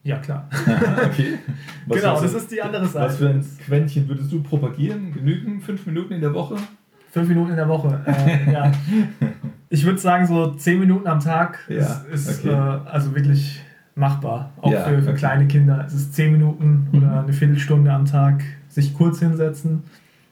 Ja, 0.05 0.19
klar. 0.19 0.49
okay. 1.07 1.39
Was 1.87 2.01
genau, 2.01 2.21
das 2.21 2.35
ist 2.35 2.51
die 2.53 2.61
andere 2.61 2.87
Seite. 2.87 3.07
Was 3.07 3.17
für 3.17 3.29
ein 3.31 3.45
Quäntchen 3.65 4.07
würdest 4.09 4.31
du 4.33 4.43
propagieren? 4.43 5.13
Genügen 5.15 5.61
fünf 5.63 5.87
Minuten 5.87 6.13
in 6.13 6.21
der 6.21 6.35
Woche? 6.35 6.57
Fünf 7.13 7.29
Minuten 7.29 7.51
in 7.51 7.57
der 7.57 7.69
Woche. 7.69 8.01
Äh, 8.07 8.53
ja. 8.53 8.73
Ich 9.69 9.87
würde 9.87 9.99
sagen, 9.99 10.27
so 10.27 10.51
zehn 10.51 10.79
Minuten 10.81 11.07
am 11.07 11.19
Tag 11.21 11.61
Ja, 11.67 12.03
ist, 12.13 12.29
ist 12.29 12.45
okay. 12.45 12.51
äh, 12.55 12.91
also 12.91 13.15
wirklich 13.15 13.63
machbar. 13.95 14.51
Auch 14.61 14.71
Ja, 14.71 14.85
für, 14.85 15.01
für 15.01 15.09
okay. 15.11 15.19
kleine 15.19 15.47
Kinder. 15.47 15.83
Es 15.87 15.95
ist 15.95 16.15
zehn 16.15 16.33
Minuten 16.33 16.89
Mhm. 16.93 16.99
oder 16.99 17.23
eine 17.23 17.33
Viertelstunde 17.33 17.91
am 17.91 18.05
Tag 18.05 18.43
sich 18.69 18.93
kurz 18.93 19.21
hinsetzen. 19.21 19.85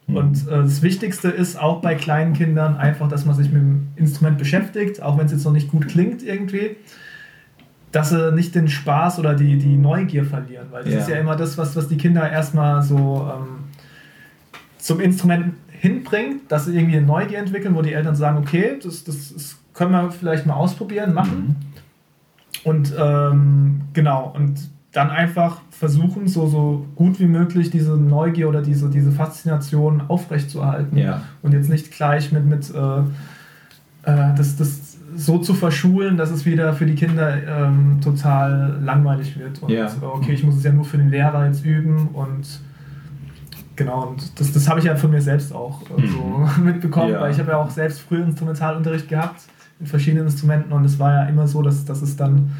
Mhm. 0.06 0.16
Und 0.16 0.46
äh, 0.46 0.50
das 0.58 0.82
Wichtigste 0.82 1.28
ist 1.30 1.58
auch 1.58 1.80
bei 1.80 1.94
kleinen 1.94 2.34
Kindern 2.34 2.76
einfach, 2.76 3.08
dass 3.08 3.24
man 3.24 3.34
sich 3.34 3.50
mit 3.50 3.62
dem 3.62 3.88
Instrument 3.96 4.36
beschäftigt, 4.36 5.02
auch 5.02 5.16
wenn 5.18 5.24
es 5.24 5.32
jetzt 5.32 5.44
noch 5.46 5.52
nicht 5.52 5.70
gut 5.70 5.88
klingt 5.88 6.22
irgendwie, 6.22 6.76
dass 7.92 8.10
sie 8.10 8.32
nicht 8.32 8.54
den 8.54 8.68
Spaß 8.68 9.18
oder 9.20 9.32
die, 9.34 9.56
die 9.56 9.76
Neugier 9.78 10.24
verlieren. 10.26 10.66
Weil 10.70 10.84
das 10.84 10.92
Ja. 10.92 10.98
ist 11.00 11.08
ja 11.08 11.16
immer 11.16 11.36
das, 11.36 11.56
was, 11.56 11.74
was 11.76 11.88
die 11.88 11.96
Kinder 11.96 12.30
erstmal 12.30 12.82
so 12.82 13.26
ähm, 13.34 13.64
zum 14.76 15.00
Instrument 15.00 15.54
hinbringt, 15.80 16.42
dass 16.52 16.66
sie 16.66 16.76
irgendwie 16.76 16.98
eine 16.98 17.06
Neugier 17.06 17.38
entwickeln, 17.38 17.74
wo 17.74 17.80
die 17.80 17.94
Eltern 17.94 18.14
sagen, 18.14 18.36
okay, 18.36 18.78
das, 18.82 19.02
das, 19.04 19.32
das 19.32 19.56
können 19.72 19.92
wir 19.92 20.10
vielleicht 20.10 20.44
mal 20.44 20.54
ausprobieren, 20.54 21.14
machen. 21.14 21.56
Und 22.64 22.92
ähm, 22.98 23.80
genau, 23.94 24.30
und 24.36 24.60
dann 24.92 25.08
einfach 25.08 25.62
versuchen, 25.70 26.28
so, 26.28 26.46
so 26.48 26.86
gut 26.96 27.18
wie 27.18 27.26
möglich 27.26 27.70
diese 27.70 27.96
Neugier 27.96 28.50
oder 28.50 28.60
diese, 28.60 28.90
diese 28.90 29.10
Faszination 29.10 30.02
aufrechtzuerhalten. 30.08 30.98
Ja. 30.98 31.22
Und 31.40 31.54
jetzt 31.54 31.70
nicht 31.70 31.90
gleich 31.92 32.30
mit, 32.30 32.44
mit 32.44 32.70
äh, 32.74 32.98
äh, 32.98 34.34
das, 34.36 34.56
das 34.56 34.98
so 35.16 35.38
zu 35.38 35.54
verschulen, 35.54 36.18
dass 36.18 36.30
es 36.30 36.44
wieder 36.44 36.74
für 36.74 36.84
die 36.84 36.94
Kinder 36.94 37.36
ähm, 37.46 38.00
total 38.02 38.78
langweilig 38.84 39.38
wird. 39.38 39.62
Und 39.62 39.70
Ja. 39.70 39.86
äh, 39.86 40.04
okay, 40.04 40.32
ich 40.32 40.44
muss 40.44 40.56
es 40.56 40.64
ja 40.64 40.72
nur 40.72 40.84
für 40.84 40.98
den 40.98 41.08
Lehrer 41.08 41.46
jetzt 41.46 41.64
üben 41.64 42.08
und 42.08 42.60
genau, 43.84 44.08
und 44.08 44.38
das, 44.38 44.52
das 44.52 44.68
habe 44.68 44.78
ich 44.80 44.86
ja 44.86 44.94
von 44.96 45.10
mir 45.10 45.20
selbst 45.22 45.52
auch 45.54 45.80
äh, 45.96 46.06
so 46.06 46.46
mitbekommen, 46.62 47.12
Ja. 47.12 47.20
weil 47.22 47.30
ich 47.32 47.38
habe 47.38 47.50
ja 47.52 47.56
auch 47.56 47.70
selbst 47.70 48.00
früher 48.00 48.24
Instrumentalunterricht 48.24 49.08
gehabt 49.08 49.40
in 49.80 49.86
verschiedenen 49.86 50.26
Instrumenten 50.26 50.72
und 50.72 50.84
es 50.84 50.98
war 50.98 51.12
ja 51.14 51.24
immer 51.24 51.46
so, 51.48 51.62
dass, 51.62 51.84
dass 51.86 52.02
es 52.02 52.14
dann 52.16 52.52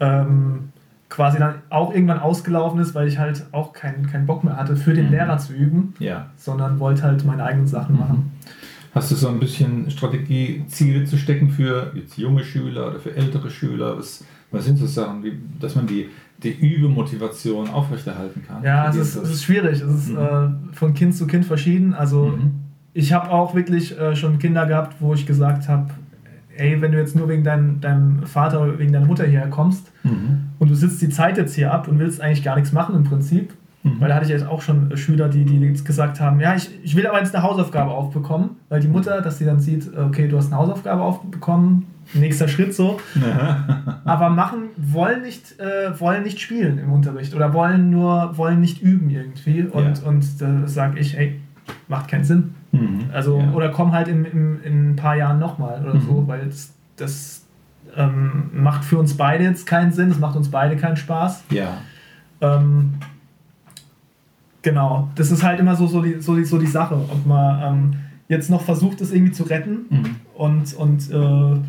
ähm, 0.00 0.70
quasi 1.08 1.38
dann 1.38 1.56
auch 1.70 1.92
irgendwann 1.94 2.18
ausgelaufen 2.18 2.80
ist, 2.80 2.94
weil 2.94 3.06
ich 3.08 3.18
halt 3.18 3.44
auch 3.52 3.72
keinen 3.72 4.06
keinen 4.06 4.26
Bock 4.26 4.42
mehr 4.44 4.56
hatte, 4.56 4.76
für 4.76 4.92
den 4.94 5.06
Mhm. 5.06 5.12
Lehrer 5.12 5.38
zu 5.38 5.52
üben, 5.52 5.94
Ja. 5.98 6.26
sondern 6.36 6.78
wollte 6.80 7.02
halt 7.02 7.24
meine 7.24 7.44
eigenen 7.44 7.66
Sachen 7.66 7.94
Mhm. 7.94 8.00
machen. 8.00 8.32
Hast 8.94 9.10
du 9.10 9.14
so 9.14 9.28
ein 9.28 9.38
bisschen 9.38 9.90
Strategie, 9.90 10.64
Ziele 10.68 11.04
zu 11.04 11.18
stecken 11.18 11.50
für 11.50 11.92
jetzt 11.94 12.16
junge 12.16 12.42
Schüler 12.42 12.88
oder 12.88 12.98
für 12.98 13.14
ältere 13.14 13.50
Schüler? 13.50 13.98
Was, 13.98 14.24
was 14.50 14.64
sind 14.64 14.78
so 14.78 14.86
Sachen, 14.86 15.22
wie, 15.22 15.38
dass 15.60 15.74
man 15.76 15.86
die, 15.86 16.08
die 16.42 16.50
Übemotivation 16.52 17.68
aufrechterhalten 17.68 18.42
kann? 18.46 18.62
Ja, 18.62 18.88
es 18.88 18.96
ist, 18.96 19.16
es 19.16 19.30
ist 19.30 19.44
schwierig. 19.44 19.80
Es 19.80 19.92
ist 19.94 20.08
Mhm. 20.10 20.18
äh, 20.18 20.74
von 20.74 20.94
Kind 20.94 21.14
zu 21.14 21.26
Kind 21.26 21.44
verschieden. 21.44 21.94
Also 21.94 22.26
Mhm. 22.26 22.50
ich 22.94 23.12
habe 23.12 23.30
auch 23.30 23.54
wirklich 23.54 23.98
äh, 23.98 24.14
schon 24.16 24.38
Kinder 24.38 24.66
gehabt, 24.66 24.96
wo 25.00 25.14
ich 25.14 25.26
gesagt 25.26 25.68
habe, 25.68 25.88
ey, 26.56 26.80
wenn 26.80 26.92
du 26.92 26.98
jetzt 26.98 27.14
nur 27.16 27.28
wegen 27.28 27.44
dein, 27.44 27.80
deinem 27.80 28.22
Vater 28.24 28.62
oder 28.62 28.78
wegen 28.78 28.92
deiner 28.92 29.06
Mutter 29.06 29.24
hierher 29.26 29.48
kommst 29.50 29.90
Mhm. 30.04 30.44
und 30.58 30.70
du 30.70 30.74
sitzt 30.74 31.02
die 31.02 31.10
Zeit 31.10 31.36
jetzt 31.36 31.54
hier 31.54 31.72
ab 31.72 31.86
und 31.88 31.98
willst 31.98 32.20
eigentlich 32.20 32.42
gar 32.42 32.54
nichts 32.56 32.72
machen 32.72 32.94
im 32.96 33.04
Prinzip, 33.04 33.52
Mhm. 33.82 34.00
Weil 34.00 34.08
da 34.08 34.16
hatte 34.16 34.24
ich 34.24 34.32
jetzt 34.32 34.44
auch 34.48 34.62
schon 34.62 34.96
Schüler, 34.96 35.28
die, 35.28 35.44
die 35.44 35.60
jetzt 35.60 35.84
gesagt 35.84 36.18
haben, 36.20 36.40
ja, 36.40 36.56
ich, 36.56 36.68
ich 36.82 36.96
will 36.96 37.06
aber 37.06 37.20
jetzt 37.20 37.32
eine 37.36 37.44
Hausaufgabe 37.44 37.92
aufbekommen, 37.92 38.50
weil 38.68 38.80
die 38.80 38.88
Mutter, 38.88 39.20
dass 39.20 39.38
sie 39.38 39.44
dann 39.44 39.60
sieht, 39.60 39.96
okay, 39.96 40.26
du 40.26 40.36
hast 40.38 40.46
eine 40.48 40.56
Hausaufgabe 40.56 41.02
aufbekommen, 41.02 41.84
nächster 42.14 42.48
Schritt 42.48 42.74
so. 42.74 43.00
aber 44.04 44.30
machen, 44.30 44.70
wollen 44.76 45.22
nicht, 45.22 45.58
äh, 45.58 45.98
wollen 45.98 46.22
nicht 46.22 46.40
spielen 46.40 46.78
im 46.78 46.92
Unterricht 46.92 47.34
oder 47.34 47.52
wollen 47.52 47.90
nur, 47.90 48.36
wollen 48.36 48.60
nicht 48.60 48.82
üben 48.82 49.10
irgendwie. 49.10 49.62
Und, 49.62 49.98
ja. 49.98 50.08
und 50.08 50.40
da 50.40 50.66
sage 50.66 50.98
ich, 50.98 51.16
ey, 51.16 51.40
macht 51.88 52.08
keinen 52.08 52.24
Sinn. 52.24 52.54
Mhm. 52.72 53.06
Also, 53.12 53.38
ja. 53.38 53.52
oder 53.52 53.70
komm 53.70 53.92
halt 53.92 54.08
in, 54.08 54.24
in, 54.24 54.62
in 54.62 54.90
ein 54.90 54.96
paar 54.96 55.16
Jahren 55.16 55.38
nochmal 55.38 55.82
oder 55.82 55.94
mhm. 55.94 56.00
so, 56.06 56.24
weil 56.26 56.46
das, 56.46 56.72
das 56.96 57.46
ähm, 57.96 58.50
macht 58.52 58.84
für 58.84 58.98
uns 58.98 59.16
beide 59.16 59.44
jetzt 59.44 59.66
keinen 59.66 59.92
Sinn, 59.92 60.10
es 60.10 60.18
macht 60.18 60.36
uns 60.36 60.50
beide 60.50 60.76
keinen 60.76 60.96
Spaß. 60.96 61.44
Ja. 61.50 61.78
Ähm, 62.40 62.94
genau, 64.62 65.08
das 65.14 65.30
ist 65.30 65.42
halt 65.42 65.60
immer 65.60 65.76
so, 65.76 65.86
so, 65.86 66.02
die, 66.02 66.20
so, 66.20 66.36
die, 66.36 66.44
so 66.44 66.58
die 66.58 66.66
Sache, 66.66 66.94
ob 66.94 67.26
man 67.26 67.62
ähm, 67.62 67.94
jetzt 68.28 68.50
noch 68.50 68.62
versucht, 68.62 69.00
das 69.00 69.12
irgendwie 69.12 69.32
zu 69.32 69.44
retten 69.44 69.86
mhm. 69.88 70.16
und, 70.34 70.74
und 70.74 71.10
äh, 71.10 71.60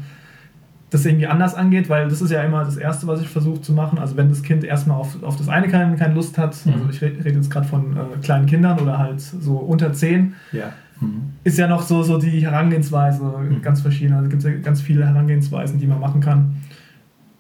das 0.89 1.05
irgendwie 1.05 1.27
anders 1.27 1.53
angeht, 1.53 1.89
weil 1.89 2.07
das 2.07 2.21
ist 2.21 2.31
ja 2.31 2.41
immer 2.43 2.63
das 2.63 2.77
Erste, 2.77 3.07
was 3.07 3.21
ich 3.21 3.27
versuche 3.27 3.61
zu 3.61 3.73
machen. 3.73 3.99
Also 3.99 4.15
wenn 4.15 4.29
das 4.29 4.41
Kind 4.41 4.63
erstmal 4.63 4.97
auf, 4.97 5.21
auf 5.21 5.35
das 5.35 5.49
eine 5.49 5.67
keine, 5.67 5.95
keine 5.97 6.13
Lust 6.13 6.37
hat, 6.37 6.55
mhm. 6.65 6.73
also 6.73 6.89
ich 6.89 7.01
rede 7.01 7.25
red 7.25 7.35
jetzt 7.35 7.51
gerade 7.51 7.67
von 7.67 7.97
äh, 7.97 8.17
kleinen 8.21 8.45
Kindern 8.45 8.79
oder 8.79 8.97
halt 8.97 9.19
so 9.19 9.57
unter 9.57 9.91
zehn, 9.91 10.35
ja. 10.53 10.71
mhm. 11.01 11.33
ist 11.43 11.57
ja 11.57 11.67
noch 11.67 11.81
so, 11.81 12.03
so 12.03 12.17
die 12.17 12.39
Herangehensweise 12.39 13.23
mhm. 13.23 13.61
ganz 13.61 13.81
verschieden. 13.81 14.13
Also 14.13 14.29
gibt 14.29 14.43
es 14.43 14.49
ja 14.49 14.57
ganz 14.59 14.79
viele 14.79 15.05
Herangehensweisen, 15.05 15.77
die 15.77 15.87
man 15.87 15.99
machen 15.99 16.21
kann. 16.21 16.55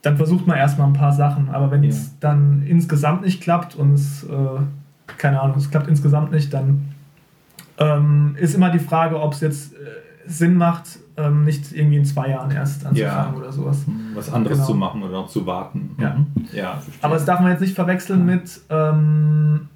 Dann 0.01 0.17
versucht 0.17 0.45
man 0.45 0.57
erstmal 0.57 0.87
ein 0.87 0.93
paar 0.93 1.13
Sachen, 1.13 1.49
aber 1.49 1.71
wenn 1.71 1.83
ja. 1.83 1.89
es 1.89 2.19
dann 2.19 2.63
insgesamt 2.65 3.23
nicht 3.23 3.41
klappt 3.41 3.75
und 3.75 3.93
es, 3.93 4.23
äh, 4.23 5.15
keine 5.17 5.41
Ahnung, 5.41 5.57
es 5.57 5.71
klappt 5.71 5.87
insgesamt 5.87 6.33
nicht, 6.33 6.53
dann 6.53 6.93
ähm, 7.77 8.35
ist 8.37 8.55
immer 8.55 8.71
die 8.71 8.79
Frage, 8.79 9.21
ob 9.21 9.33
es 9.33 9.39
jetzt 9.41 9.73
äh, 9.73 9.77
Sinn 10.27 10.55
macht, 10.55 10.99
ähm, 11.15 11.43
nicht 11.43 11.71
irgendwie 11.73 11.97
in 11.97 12.05
zwei 12.05 12.29
Jahren 12.29 12.51
erst 12.51 12.85
anzufangen 12.85 13.33
ja. 13.33 13.39
oder 13.39 13.51
sowas. 13.51 13.85
Was 14.13 14.31
anderes 14.31 14.57
genau. 14.57 14.67
zu 14.67 14.73
machen 14.75 15.03
oder 15.03 15.13
noch 15.13 15.29
zu 15.29 15.45
warten. 15.45 15.95
Ja. 15.99 16.15
Mhm. 16.15 16.27
ja 16.53 16.81
Aber 17.01 17.15
das 17.15 17.25
darf 17.25 17.39
man 17.39 17.51
jetzt 17.51 17.61
nicht 17.61 17.75
verwechseln 17.75 18.25
mit 18.25 18.61
ähm, 18.69 19.67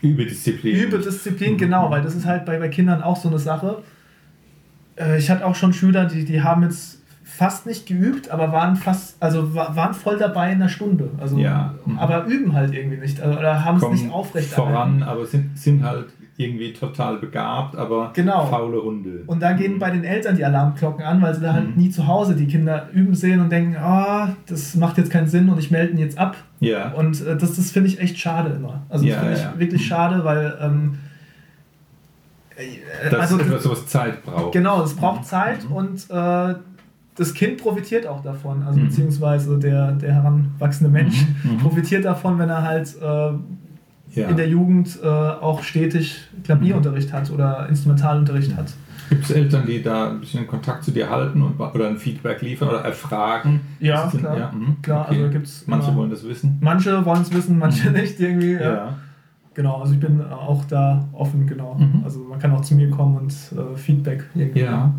Übedisziplin. 0.00 0.74
Übedisziplin, 0.74 1.52
mhm. 1.52 1.58
genau, 1.58 1.90
weil 1.90 2.02
das 2.02 2.14
ist 2.14 2.26
halt 2.26 2.44
bei, 2.46 2.58
bei 2.58 2.68
Kindern 2.68 3.02
auch 3.02 3.16
so 3.16 3.28
eine 3.28 3.38
Sache. 3.38 3.82
Äh, 4.96 5.18
ich 5.18 5.30
hatte 5.30 5.46
auch 5.46 5.54
schon 5.54 5.72
Schüler, 5.72 6.06
die, 6.06 6.24
die 6.24 6.42
haben 6.42 6.62
jetzt 6.62 6.99
fast 7.36 7.66
nicht 7.66 7.86
geübt, 7.86 8.30
aber 8.30 8.52
waren 8.52 8.76
fast, 8.76 9.16
also 9.22 9.54
waren 9.54 9.94
voll 9.94 10.18
dabei 10.18 10.52
in 10.52 10.56
einer 10.56 10.68
Stunde. 10.68 11.10
Also, 11.18 11.38
ja. 11.38 11.74
Mhm. 11.86 11.98
aber 11.98 12.24
üben 12.26 12.52
halt 12.54 12.74
irgendwie 12.74 12.98
nicht. 12.98 13.20
Also, 13.20 13.38
oder 13.38 13.64
haben 13.64 13.78
es 13.78 13.88
nicht 13.88 14.12
aufrecht 14.12 14.48
voran, 14.48 15.02
aber 15.02 15.24
sind, 15.24 15.58
sind 15.58 15.82
halt 15.82 16.06
irgendwie 16.36 16.72
total 16.72 17.18
begabt, 17.18 17.76
aber 17.76 18.12
genau. 18.14 18.46
faule 18.46 18.82
Hunde. 18.82 19.22
Und 19.26 19.40
da 19.40 19.52
gehen 19.52 19.74
mhm. 19.74 19.78
bei 19.78 19.90
den 19.90 20.04
Eltern 20.04 20.36
die 20.36 20.44
Alarmglocken 20.44 21.04
an, 21.04 21.20
weil 21.22 21.34
sie 21.34 21.42
da 21.42 21.52
halt 21.52 21.76
mhm. 21.76 21.82
nie 21.82 21.90
zu 21.90 22.06
Hause 22.06 22.34
die 22.34 22.46
Kinder 22.46 22.88
üben 22.92 23.14
sehen 23.14 23.40
und 23.40 23.50
denken, 23.50 23.76
ah, 23.76 24.28
oh, 24.28 24.36
das 24.46 24.74
macht 24.74 24.98
jetzt 24.98 25.10
keinen 25.10 25.28
Sinn 25.28 25.48
und 25.48 25.58
ich 25.58 25.70
melde 25.70 25.92
ihn 25.92 25.98
jetzt 25.98 26.18
ab. 26.18 26.36
Ja. 26.60 26.92
Und 26.92 27.24
äh, 27.26 27.36
das, 27.36 27.56
das 27.56 27.70
finde 27.70 27.88
ich 27.88 28.00
echt 28.00 28.18
schade 28.18 28.50
immer. 28.50 28.82
Also 28.88 29.04
das 29.04 29.14
ja, 29.14 29.20
finde 29.20 29.34
ich 29.36 29.42
ja. 29.42 29.58
wirklich 29.58 29.86
schade, 29.86 30.24
weil 30.24 30.58
ähm, 30.60 30.98
äh, 32.56 33.10
das 33.10 33.32
also, 33.32 33.58
sowas 33.58 33.86
Zeit 33.86 34.24
braucht. 34.24 34.52
Genau, 34.52 34.82
es 34.82 34.94
braucht 34.94 35.20
mhm. 35.20 35.24
Zeit 35.24 35.68
mhm. 35.68 35.76
und 35.76 36.10
äh, 36.10 36.54
das 37.16 37.34
Kind 37.34 37.58
profitiert 37.58 38.06
auch 38.06 38.22
davon, 38.22 38.62
also 38.62 38.78
mhm. 38.78 38.86
beziehungsweise 38.86 39.58
der, 39.58 39.92
der 39.92 40.14
heranwachsende 40.14 40.90
Mensch 40.90 41.26
mhm. 41.44 41.58
profitiert 41.58 42.04
davon, 42.04 42.38
wenn 42.38 42.48
er 42.48 42.62
halt 42.62 42.96
äh, 43.00 44.20
ja. 44.20 44.28
in 44.28 44.36
der 44.36 44.48
Jugend 44.48 44.98
äh, 45.02 45.06
auch 45.06 45.62
stetig 45.62 46.20
Klavierunterricht 46.44 47.12
hat 47.12 47.30
oder 47.30 47.68
Instrumentalunterricht 47.68 48.56
hat. 48.56 48.72
Gibt 49.08 49.24
es 49.24 49.30
Eltern, 49.32 49.66
die 49.66 49.82
da 49.82 50.10
ein 50.10 50.20
bisschen 50.20 50.46
Kontakt 50.46 50.84
zu 50.84 50.92
dir 50.92 51.10
halten 51.10 51.42
und, 51.42 51.58
oder 51.58 51.88
ein 51.88 51.96
Feedback 51.96 52.42
liefern 52.42 52.68
oder 52.68 52.82
erfragen? 52.82 53.60
Ja, 53.80 54.08
sind, 54.08 54.20
klar. 54.20 54.38
Ja, 54.38 54.52
mh, 54.52 54.76
klar 54.82 55.06
okay. 55.08 55.18
also 55.18 55.30
gibt's 55.30 55.64
manche 55.66 55.88
immer, 55.88 55.96
wollen 55.98 56.10
das 56.10 56.26
wissen. 56.26 56.58
Manche 56.60 57.04
wollen 57.04 57.22
es 57.22 57.34
wissen, 57.34 57.58
manche 57.58 57.90
mhm. 57.90 57.96
nicht 57.96 58.20
irgendwie. 58.20 58.52
Ja. 58.52 58.94
Ja. 59.50 59.54
Genau, 59.54 59.80
also 59.80 59.94
ich 59.94 60.00
bin 60.00 60.22
auch 60.22 60.64
da 60.64 61.08
offen, 61.12 61.46
genau. 61.46 61.74
Mhm. 61.74 62.02
Also 62.04 62.20
man 62.20 62.38
kann 62.38 62.52
auch 62.52 62.60
zu 62.60 62.74
mir 62.74 62.90
kommen 62.90 63.16
und 63.16 63.32
äh, 63.32 63.76
Feedback 63.76 64.24
irgendwie. 64.34 64.60
Ja. 64.60 64.94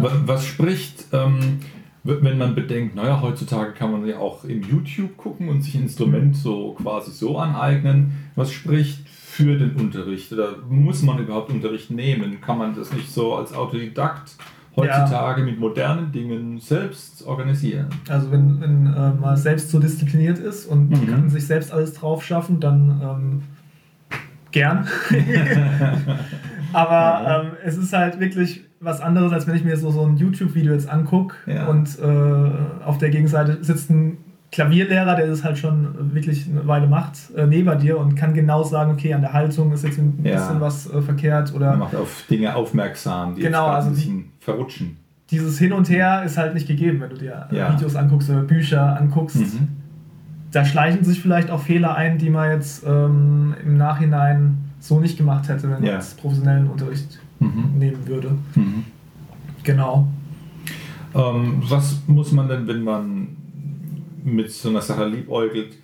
Was, 0.00 0.12
was 0.26 0.44
spricht 0.44 1.06
ähm, 1.12 1.60
wenn 2.04 2.38
man 2.38 2.54
bedenkt, 2.54 2.96
naja, 2.96 3.20
heutzutage 3.20 3.72
kann 3.72 3.92
man 3.92 4.06
ja 4.06 4.18
auch 4.18 4.44
im 4.44 4.62
YouTube 4.62 5.16
gucken 5.16 5.48
und 5.48 5.62
sich 5.62 5.76
ein 5.76 5.82
Instrument 5.82 6.36
so 6.36 6.72
quasi 6.72 7.12
so 7.12 7.38
aneignen. 7.38 8.12
Was 8.34 8.52
spricht 8.52 9.08
für 9.08 9.56
den 9.56 9.76
Unterricht? 9.76 10.32
Oder 10.32 10.56
muss 10.68 11.02
man 11.02 11.18
überhaupt 11.20 11.50
Unterricht 11.50 11.90
nehmen? 11.90 12.40
Kann 12.40 12.58
man 12.58 12.74
das 12.74 12.92
nicht 12.92 13.10
so 13.10 13.36
als 13.36 13.54
Autodidakt 13.54 14.36
heutzutage 14.74 15.42
ja. 15.42 15.46
mit 15.46 15.60
modernen 15.60 16.10
Dingen 16.10 16.58
selbst 16.58 17.24
organisieren? 17.24 17.86
Also 18.08 18.32
wenn, 18.32 18.60
wenn 18.60 18.86
äh, 18.86 19.12
man 19.14 19.36
selbst 19.36 19.70
so 19.70 19.78
diszipliniert 19.78 20.38
ist 20.38 20.66
und 20.66 20.90
man 20.90 21.02
mhm. 21.02 21.06
kann 21.06 21.30
sich 21.30 21.46
selbst 21.46 21.72
alles 21.72 21.94
drauf 21.94 22.24
schaffen, 22.24 22.58
dann 22.58 23.00
ähm, 23.00 23.42
gern. 24.52 24.86
Aber 26.72 27.44
ähm, 27.44 27.50
es 27.64 27.76
ist 27.76 27.92
halt 27.92 28.20
wirklich 28.20 28.64
was 28.80 29.00
anderes, 29.00 29.32
als 29.32 29.46
wenn 29.46 29.54
ich 29.54 29.64
mir 29.64 29.76
so, 29.76 29.90
so 29.90 30.04
ein 30.04 30.16
YouTube-Video 30.16 30.72
jetzt 30.72 30.88
angucke 30.88 31.36
ja. 31.46 31.66
und 31.66 31.98
äh, 31.98 32.84
auf 32.84 32.98
der 32.98 33.10
Gegenseite 33.10 33.62
sitzt 33.62 33.90
ein 33.90 34.18
Klavierlehrer, 34.50 35.16
der 35.16 35.28
das 35.28 35.44
halt 35.44 35.56
schon 35.56 36.14
wirklich 36.14 36.46
eine 36.46 36.66
Weile 36.66 36.86
macht, 36.86 37.16
äh, 37.36 37.46
neben 37.46 37.78
dir 37.78 37.98
und 37.98 38.16
kann 38.16 38.34
genau 38.34 38.62
sagen, 38.62 38.92
okay, 38.92 39.14
an 39.14 39.22
der 39.22 39.32
Haltung 39.32 39.72
ist 39.72 39.82
jetzt 39.82 39.98
ein 39.98 40.20
ja. 40.22 40.34
bisschen 40.34 40.60
was 40.60 40.92
äh, 40.92 41.00
verkehrt 41.00 41.54
oder... 41.54 41.68
Er 41.68 41.76
macht 41.76 41.94
auf 41.94 42.24
Dinge 42.28 42.54
aufmerksam, 42.54 43.34
die 43.34 43.42
genau, 43.42 43.66
also 43.66 43.88
ein 43.88 43.94
bisschen 43.94 44.18
die, 44.18 44.44
verrutschen. 44.44 44.96
Dieses 45.30 45.58
Hin 45.58 45.72
und 45.72 45.88
Her 45.88 46.22
ist 46.24 46.36
halt 46.36 46.52
nicht 46.52 46.68
gegeben, 46.68 47.00
wenn 47.00 47.10
du 47.10 47.16
dir 47.16 47.48
ja. 47.50 47.72
Videos 47.72 47.96
anguckst 47.96 48.28
oder 48.28 48.42
Bücher 48.42 48.98
anguckst. 48.98 49.36
Mhm. 49.36 49.68
Da 50.52 50.64
schleichen 50.64 51.04
sich 51.04 51.20
vielleicht 51.20 51.50
auch 51.50 51.60
Fehler 51.60 51.94
ein, 51.94 52.18
die 52.18 52.30
man 52.30 52.50
jetzt 52.50 52.84
ähm, 52.86 53.54
im 53.64 53.76
Nachhinein 53.76 54.58
so 54.80 55.00
nicht 55.00 55.16
gemacht 55.16 55.48
hätte, 55.48 55.64
wenn 55.64 55.70
man 55.70 55.84
jetzt 55.84 56.20
professionellen 56.20 56.68
Unterricht 56.68 57.18
mhm. 57.40 57.78
nehmen 57.78 58.06
würde. 58.06 58.36
Mhm. 58.54 58.84
Genau. 59.62 60.08
Ähm, 61.14 61.62
was 61.68 62.00
muss 62.06 62.32
man 62.32 62.48
denn, 62.48 62.66
wenn 62.66 62.82
man 62.82 63.28
mit 64.24 64.50
so 64.50 64.68
einer 64.68 64.80
Sache 64.80 65.06
liebäugelt, 65.06 65.76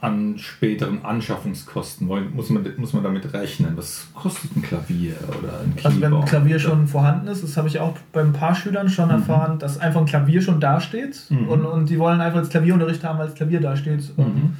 an 0.00 0.38
späteren 0.38 1.04
Anschaffungskosten? 1.04 2.06
Muss 2.06 2.50
man, 2.50 2.64
muss 2.76 2.92
man 2.92 3.02
damit 3.02 3.32
rechnen? 3.32 3.76
Was 3.76 4.06
kostet 4.14 4.56
ein 4.56 4.62
Klavier 4.62 5.14
oder 5.28 5.60
ein 5.60 5.74
Keyboard? 5.74 5.86
Also 5.86 6.00
wenn 6.00 6.14
ein 6.14 6.24
Klavier 6.24 6.58
schon 6.58 6.86
vorhanden 6.86 7.26
ist, 7.26 7.42
das 7.42 7.56
habe 7.56 7.68
ich 7.68 7.80
auch 7.80 7.96
bei 8.12 8.20
ein 8.20 8.32
paar 8.32 8.54
Schülern 8.54 8.88
schon 8.88 9.06
mhm. 9.06 9.14
erfahren, 9.14 9.58
dass 9.58 9.78
einfach 9.78 10.00
ein 10.00 10.06
Klavier 10.06 10.40
schon 10.40 10.60
dasteht 10.60 11.24
mhm. 11.30 11.48
und, 11.48 11.64
und 11.64 11.90
die 11.90 11.98
wollen 11.98 12.20
einfach 12.20 12.40
das 12.40 12.48
Klavierunterricht 12.48 13.02
haben, 13.02 13.18
weil 13.18 13.26
das 13.26 13.34
Klavier 13.34 13.60
dasteht. 13.60 14.16
Mhm. 14.16 14.54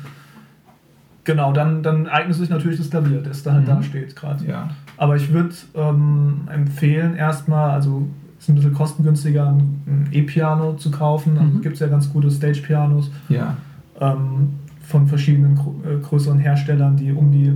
Genau, 1.22 1.52
dann, 1.52 1.82
dann 1.82 2.08
eignet 2.08 2.36
sich 2.36 2.48
natürlich 2.48 2.78
das 2.78 2.90
Klavier, 2.90 3.20
das 3.20 3.42
da 3.42 3.52
halt 3.52 3.64
mhm. 3.64 3.66
da 3.66 3.82
steht 3.82 4.16
gerade. 4.16 4.44
Ja. 4.44 4.70
Aber 4.96 5.14
ich 5.14 5.32
würde 5.32 5.54
ähm, 5.74 6.48
empfehlen, 6.52 7.14
erstmal, 7.14 7.70
also 7.70 8.08
ist 8.38 8.48
ein 8.48 8.54
bisschen 8.54 8.72
kostengünstiger, 8.72 9.50
ein 9.50 10.08
E-Piano 10.10 10.74
zu 10.74 10.90
kaufen. 10.90 11.36
Also 11.38 11.58
mhm. 11.58 11.60
gibt 11.60 11.74
es 11.74 11.80
ja 11.80 11.88
ganz 11.88 12.10
gute 12.12 12.30
Stage-Pianos 12.30 13.10
ja. 13.28 13.56
ähm, 14.00 14.54
von 14.88 15.06
verschiedenen 15.06 15.58
äh, 15.84 15.98
größeren 16.02 16.38
Herstellern, 16.38 16.96
die 16.96 17.12
um 17.12 17.30
die 17.30 17.52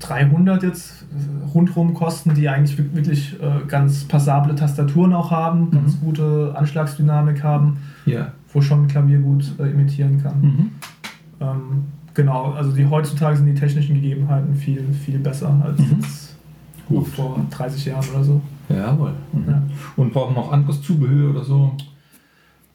300 0.00 0.62
jetzt 0.62 1.04
äh, 1.12 1.46
rundherum 1.54 1.94
kosten, 1.94 2.34
die 2.34 2.48
eigentlich 2.48 2.76
wirklich 2.94 3.34
äh, 3.40 3.66
ganz 3.66 4.04
passable 4.04 4.54
Tastaturen 4.54 5.12
auch 5.12 5.30
haben, 5.30 5.66
mhm. 5.66 5.70
ganz 5.70 6.00
gute 6.00 6.52
Anschlagsdynamik 6.56 7.42
haben, 7.42 7.78
ja. 8.04 8.32
wo 8.52 8.60
schon 8.60 8.84
ein 8.84 8.88
Klavier 8.88 9.18
gut 9.18 9.52
imitieren 9.58 10.22
kann. 10.22 10.40
Mhm. 10.40 10.70
Ähm, 11.40 11.84
Genau, 12.16 12.52
also 12.52 12.72
die 12.72 12.86
heutzutage 12.86 13.36
sind 13.36 13.44
die 13.44 13.54
technischen 13.54 13.94
Gegebenheiten 13.96 14.54
viel, 14.54 14.82
viel 15.04 15.18
besser 15.18 15.54
als 15.62 15.78
mhm. 15.78 16.00
Gut. 16.88 17.08
vor 17.08 17.38
30 17.50 17.84
Jahren 17.84 18.08
oder 18.08 18.24
so. 18.24 18.40
Jawohl. 18.70 19.12
Mhm. 19.34 19.44
Ja. 19.46 19.62
Und 19.96 20.14
brauchen 20.14 20.34
noch 20.34 20.50
anderes 20.50 20.80
Zubehör 20.80 21.30
oder 21.30 21.44
so? 21.44 21.72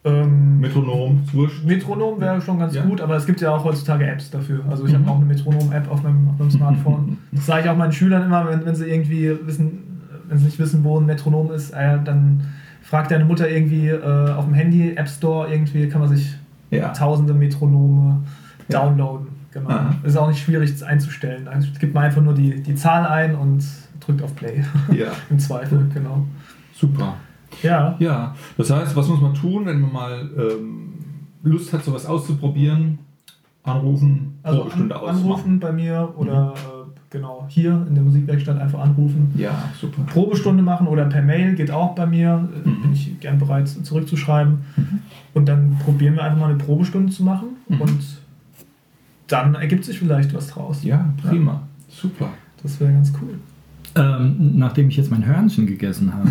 Ähm, 0.03 0.59
Metronom, 0.59 1.21
wurscht. 1.31 1.63
Metronom 1.63 2.19
wäre 2.19 2.41
schon 2.41 2.57
ganz 2.57 2.73
ja. 2.73 2.83
gut, 2.83 3.01
aber 3.01 3.15
es 3.17 3.25
gibt 3.27 3.39
ja 3.39 3.51
auch 3.51 3.63
heutzutage 3.63 4.07
Apps 4.07 4.31
dafür. 4.31 4.63
Also 4.67 4.85
ich 4.85 4.93
mhm. 4.93 4.99
habe 4.99 5.11
auch 5.11 5.15
eine 5.17 5.25
Metronom-App 5.25 5.91
auf 5.91 6.01
meinem, 6.01 6.29
auf 6.29 6.39
meinem 6.39 6.51
Smartphone. 6.57 7.17
das 7.31 7.45
sage 7.45 7.63
ich 7.63 7.69
auch 7.69 7.77
meinen 7.77 7.91
Schülern 7.91 8.23
immer, 8.23 8.47
wenn, 8.49 8.65
wenn 8.65 8.75
sie 8.75 8.87
irgendwie 8.87 9.31
wissen, 9.45 9.83
wenn 10.27 10.39
sie 10.39 10.45
nicht 10.45 10.57
wissen, 10.57 10.83
wo 10.83 10.99
ein 10.99 11.05
Metronom 11.05 11.51
ist, 11.51 11.71
äh, 11.71 11.99
dann 12.03 12.41
fragt 12.81 13.11
deine 13.11 13.25
Mutter 13.25 13.47
irgendwie 13.47 13.89
äh, 13.89 14.31
auf 14.31 14.45
dem 14.45 14.55
Handy, 14.55 14.95
App 14.95 15.07
Store, 15.07 15.51
irgendwie 15.51 15.87
kann 15.87 16.01
man 16.01 16.09
sich 16.09 16.35
ja. 16.71 16.89
tausende 16.89 17.33
Metronome 17.33 18.23
downloaden. 18.69 19.27
Genau. 19.51 19.69
Aha. 19.69 19.95
Ist 20.03 20.17
auch 20.17 20.29
nicht 20.29 20.41
schwierig 20.41 20.83
einzustellen. 20.83 21.47
Also 21.47 21.67
gibt 21.79 21.93
man 21.93 22.05
einfach 22.05 22.21
nur 22.21 22.33
die, 22.33 22.63
die 22.63 22.73
Zahl 22.75 23.05
ein 23.05 23.35
und 23.35 23.63
drückt 23.99 24.23
auf 24.23 24.35
Play. 24.35 24.63
Ja. 24.91 25.11
Im 25.29 25.39
Zweifel, 25.39 25.89
genau. 25.93 26.25
Super. 26.73 27.15
Ja. 27.63 27.95
Ja. 27.99 28.35
Das 28.57 28.69
heißt, 28.69 28.95
was 28.95 29.07
muss 29.07 29.21
man 29.21 29.33
tun, 29.33 29.65
wenn 29.65 29.81
man 29.81 29.91
mal 29.93 30.29
ähm, 30.37 30.93
Lust 31.43 31.71
hat, 31.73 31.83
sowas 31.83 32.05
auszuprobieren? 32.05 32.99
Anrufen, 33.63 34.39
Also 34.41 34.59
Probestunde 34.61 34.95
an, 34.95 35.01
ausmachen. 35.01 35.23
anrufen 35.23 35.59
bei 35.59 35.71
mir 35.71 36.13
oder 36.17 36.53
äh, 36.55 36.99
genau 37.11 37.45
hier 37.47 37.85
in 37.87 37.93
der 37.93 38.03
Musikwerkstatt 38.03 38.59
einfach 38.59 38.79
anrufen. 38.79 39.31
Ja, 39.37 39.65
super. 39.79 40.01
Probestunde 40.07 40.63
machen 40.63 40.87
oder 40.87 41.05
per 41.05 41.21
Mail 41.21 41.53
geht 41.53 41.69
auch 41.69 41.93
bei 41.93 42.05
mir. 42.07 42.49
Äh, 42.65 42.67
Mhm. 42.69 42.81
Bin 42.81 42.93
ich 42.93 43.19
gern 43.19 43.37
bereit 43.37 43.67
zurückzuschreiben. 43.67 44.61
Und 45.35 45.47
dann 45.47 45.77
probieren 45.83 46.15
wir 46.15 46.23
einfach 46.23 46.39
mal 46.39 46.49
eine 46.49 46.57
Probestunde 46.57 47.11
zu 47.13 47.23
machen 47.23 47.49
Mhm. 47.67 47.81
und 47.81 47.99
dann 49.27 49.53
ergibt 49.55 49.85
sich 49.85 49.99
vielleicht 49.99 50.33
was 50.33 50.47
draus. 50.47 50.83
Ja, 50.83 51.13
prima. 51.21 51.61
Super. 51.89 52.29
Das 52.63 52.79
wäre 52.79 52.91
ganz 52.91 53.13
cool. 53.21 53.35
Ähm, 53.93 54.57
nachdem 54.57 54.87
ich 54.87 54.95
jetzt 54.95 55.11
mein 55.11 55.25
Hörnchen 55.25 55.67
gegessen 55.67 56.13
habe. 56.13 56.29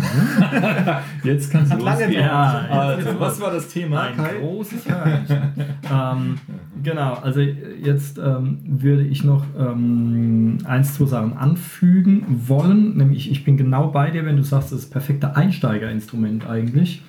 Jetzt 1.23 1.51
kannst 1.51 1.71
du 1.71 1.75
Hat 1.75 1.83
lange 1.83 2.05
losgehen. 2.05 2.23
gedauert. 2.23 2.65
Ja, 2.69 2.77
Also, 2.79 3.19
was 3.19 3.39
war 3.41 3.51
das 3.51 3.67
Thema, 3.67 4.01
Ein 4.01 4.15
Kai? 4.17 4.39
großes 4.39 4.89
Hörnchen. 4.89 5.41
ähm, 5.93 6.35
genau, 6.81 7.13
also 7.21 7.39
jetzt 7.39 8.17
ähm, 8.17 8.57
würde 8.65 9.03
ich 9.03 9.23
noch 9.23 9.45
ähm, 9.59 10.57
eins, 10.65 10.95
zwei 10.95 11.05
Sachen 11.05 11.37
anfügen 11.37 12.23
wollen. 12.47 12.97
Nämlich, 12.97 13.29
ich 13.29 13.43
bin 13.43 13.57
genau 13.57 13.87
bei 13.89 14.09
dir, 14.09 14.25
wenn 14.25 14.37
du 14.37 14.43
sagst, 14.43 14.71
das 14.71 14.79
ist 14.79 14.85
das 14.85 14.91
perfekte 14.91 15.35
Einsteigerinstrument 15.35 16.47
eigentlich. 16.49 17.03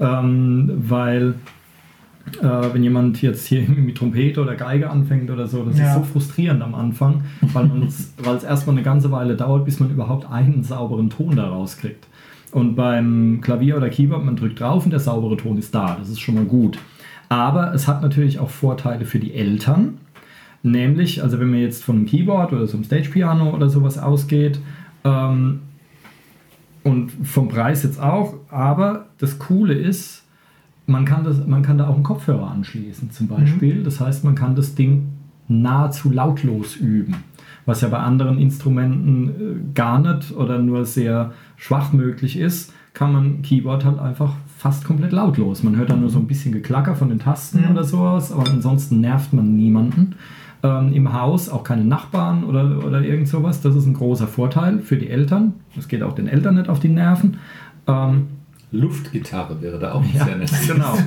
Ähm, 0.00 0.70
weil 0.76 1.34
äh, 2.42 2.74
wenn 2.74 2.82
jemand 2.82 3.20
jetzt 3.22 3.46
hier 3.46 3.62
mit 3.68 3.96
Trompete 3.96 4.40
oder 4.40 4.54
Geige 4.54 4.90
anfängt 4.90 5.30
oder 5.30 5.46
so, 5.46 5.64
das 5.64 5.78
Ja. 5.78 5.88
ist 5.88 5.94
so 5.94 6.02
frustrierend 6.04 6.62
am 6.62 6.74
Anfang, 6.74 7.22
weil 7.52 7.82
es 8.36 8.44
erstmal 8.44 8.76
eine 8.76 8.84
ganze 8.84 9.10
Weile 9.10 9.36
dauert, 9.36 9.64
bis 9.64 9.80
man 9.80 9.90
überhaupt 9.90 10.30
einen 10.30 10.62
sauberen 10.62 11.10
Ton 11.10 11.36
da 11.36 11.48
rauskriegt. 11.48 12.06
Und 12.52 12.76
beim 12.76 13.40
Klavier 13.42 13.76
oder 13.76 13.88
Keyboard, 13.88 14.24
man 14.24 14.36
drückt 14.36 14.60
drauf 14.60 14.84
und 14.84 14.90
der 14.92 15.00
saubere 15.00 15.36
Ton 15.36 15.58
ist 15.58 15.74
da. 15.74 15.96
Das 15.98 16.08
ist 16.08 16.20
schon 16.20 16.36
mal 16.36 16.44
gut. 16.44 16.78
Aber 17.28 17.74
es 17.74 17.88
hat 17.88 18.00
natürlich 18.02 18.38
auch 18.38 18.50
Vorteile 18.50 19.04
für 19.06 19.18
die 19.18 19.34
Eltern. 19.34 19.98
Nämlich, 20.62 21.22
also 21.22 21.40
wenn 21.40 21.50
man 21.50 21.58
jetzt 21.60 21.82
von 21.84 21.96
einem 21.96 22.06
Keyboard 22.06 22.52
oder 22.52 22.66
so 22.66 22.76
einem 22.76 22.84
Stage-Piano 22.84 23.50
oder 23.54 23.68
sowas 23.68 23.98
ausgeht, 23.98 24.60
ähm, 25.04 25.60
und 26.84 27.10
vom 27.24 27.48
Preis 27.48 27.82
jetzt 27.82 28.00
auch, 28.00 28.34
aber 28.50 29.06
das 29.18 29.38
Coole 29.38 29.74
ist, 29.74 30.23
man 30.86 31.04
kann, 31.04 31.24
das, 31.24 31.46
man 31.46 31.62
kann 31.62 31.78
da 31.78 31.88
auch 31.88 31.94
einen 31.94 32.02
Kopfhörer 32.02 32.50
anschließen 32.50 33.10
zum 33.10 33.28
Beispiel. 33.28 33.82
Das 33.82 34.00
heißt, 34.00 34.24
man 34.24 34.34
kann 34.34 34.54
das 34.54 34.74
Ding 34.74 35.08
nahezu 35.48 36.10
lautlos 36.10 36.76
üben. 36.76 37.16
Was 37.66 37.80
ja 37.80 37.88
bei 37.88 37.98
anderen 37.98 38.38
Instrumenten 38.38 39.28
äh, 39.28 39.72
gar 39.74 39.98
nicht 39.98 40.32
oder 40.36 40.58
nur 40.58 40.84
sehr 40.84 41.32
schwach 41.56 41.92
möglich 41.92 42.38
ist, 42.38 42.72
kann 42.92 43.12
man 43.12 43.42
Keyboard 43.42 43.84
halt 43.84 43.98
einfach 43.98 44.34
fast 44.56 44.84
komplett 44.84 45.12
lautlos. 45.12 45.62
Man 45.62 45.76
hört 45.76 45.90
dann 45.90 46.00
nur 46.00 46.10
so 46.10 46.18
ein 46.18 46.26
bisschen 46.26 46.52
Geklacker 46.52 46.94
von 46.94 47.08
den 47.08 47.18
Tasten 47.18 47.62
Mhm. 47.64 47.70
oder 47.72 47.84
sowas, 47.84 48.32
aber 48.32 48.48
ansonsten 48.50 49.00
nervt 49.00 49.32
man 49.32 49.56
niemanden. 49.56 50.14
Ähm, 50.62 50.92
Im 50.92 51.12
Haus 51.12 51.48
auch 51.48 51.64
keine 51.64 51.84
Nachbarn 51.84 52.44
oder, 52.44 52.84
oder 52.86 53.02
irgend 53.02 53.28
sowas. 53.28 53.60
Das 53.60 53.74
ist 53.74 53.86
ein 53.86 53.94
großer 53.94 54.26
Vorteil 54.26 54.78
für 54.80 54.96
die 54.96 55.08
Eltern. 55.10 55.54
Das 55.74 55.88
geht 55.88 56.02
auch 56.02 56.14
den 56.14 56.28
Eltern 56.28 56.54
nicht 56.54 56.68
auf 56.68 56.80
die 56.80 56.88
Nerven. 56.88 57.38
Ähm, 57.86 58.28
Luftgitarre 58.74 59.60
wäre 59.62 59.78
da 59.78 59.92
auch 59.92 60.04
Ja, 60.12 60.24
sehr 60.24 60.36
nett. 60.36 60.52
genau. 60.66 60.98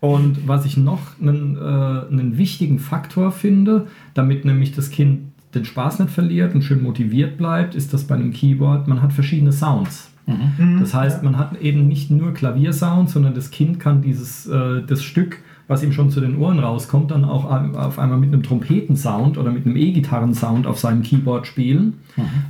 Und 0.00 0.46
was 0.46 0.64
ich 0.64 0.76
noch 0.76 1.00
einen, 1.20 1.56
äh, 1.56 1.60
einen 1.60 2.38
wichtigen 2.38 2.78
Faktor 2.78 3.32
finde, 3.32 3.86
damit 4.14 4.44
nämlich 4.44 4.74
das 4.74 4.90
Kind 4.90 5.32
den 5.54 5.64
Spaß 5.64 5.98
nicht 5.98 6.12
verliert 6.12 6.54
und 6.54 6.62
schön 6.62 6.82
motiviert 6.82 7.36
bleibt, 7.36 7.74
ist 7.74 7.92
das 7.92 8.04
bei 8.04 8.14
einem 8.14 8.32
Keyboard, 8.32 8.86
man 8.86 9.02
hat 9.02 9.12
verschiedene 9.12 9.52
Sounds. 9.52 10.10
Mhm. 10.26 10.78
Das 10.80 10.92
heißt, 10.92 11.22
man 11.22 11.38
hat 11.38 11.60
eben 11.60 11.88
nicht 11.88 12.10
nur 12.10 12.34
Klaviersound, 12.34 13.08
sondern 13.08 13.34
das 13.34 13.50
Kind 13.50 13.80
kann 13.80 14.02
dieses 14.02 14.46
äh, 14.46 14.82
das 14.86 15.02
Stück, 15.02 15.38
was 15.68 15.82
ihm 15.82 15.92
schon 15.92 16.10
zu 16.10 16.20
den 16.20 16.38
Ohren 16.38 16.58
rauskommt, 16.58 17.10
dann 17.10 17.24
auch 17.24 17.44
auf 17.44 17.98
einmal 17.98 18.18
mit 18.18 18.32
einem 18.32 18.42
Trompetensound 18.42 19.36
oder 19.36 19.52
mit 19.52 19.66
einem 19.66 19.76
E-Gitarrensound 19.76 20.66
auf 20.66 20.78
seinem 20.78 21.02
Keyboard 21.02 21.46
spielen 21.46 22.00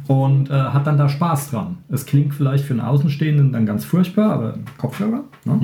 und 0.07 0.51
äh, 0.51 0.55
hat 0.55 0.87
dann 0.87 0.97
da 0.97 1.09
Spaß 1.09 1.51
dran. 1.51 1.79
Es 1.89 2.07
klingt 2.07 2.33
vielleicht 2.33 2.65
für 2.65 2.75
einen 2.75 2.81
Außenstehenden 2.81 3.53
dann 3.53 3.67
ganz 3.67 3.85
furchtbar, 3.85 4.33
aber 4.33 4.55
Kopfhörer. 4.79 5.25
Ne? 5.45 5.61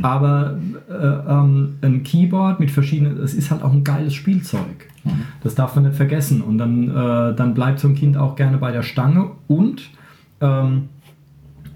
Aber 0.00 0.58
äh, 0.88 0.94
ähm, 0.94 1.74
ein 1.82 2.02
Keyboard 2.02 2.58
mit 2.58 2.70
verschiedenen, 2.70 3.18
es 3.18 3.34
ist 3.34 3.50
halt 3.50 3.62
auch 3.62 3.72
ein 3.72 3.84
geiles 3.84 4.14
Spielzeug. 4.14 4.88
Das 5.42 5.54
darf 5.54 5.74
man 5.74 5.84
nicht 5.84 5.96
vergessen. 5.96 6.40
Und 6.40 6.56
dann, 6.56 6.88
äh, 6.88 7.34
dann 7.34 7.52
bleibt 7.54 7.80
so 7.80 7.88
ein 7.88 7.94
Kind 7.94 8.16
auch 8.16 8.36
gerne 8.36 8.58
bei 8.58 8.72
der 8.72 8.82
Stange 8.82 9.32
und 9.46 9.90
ähm, 10.40 10.88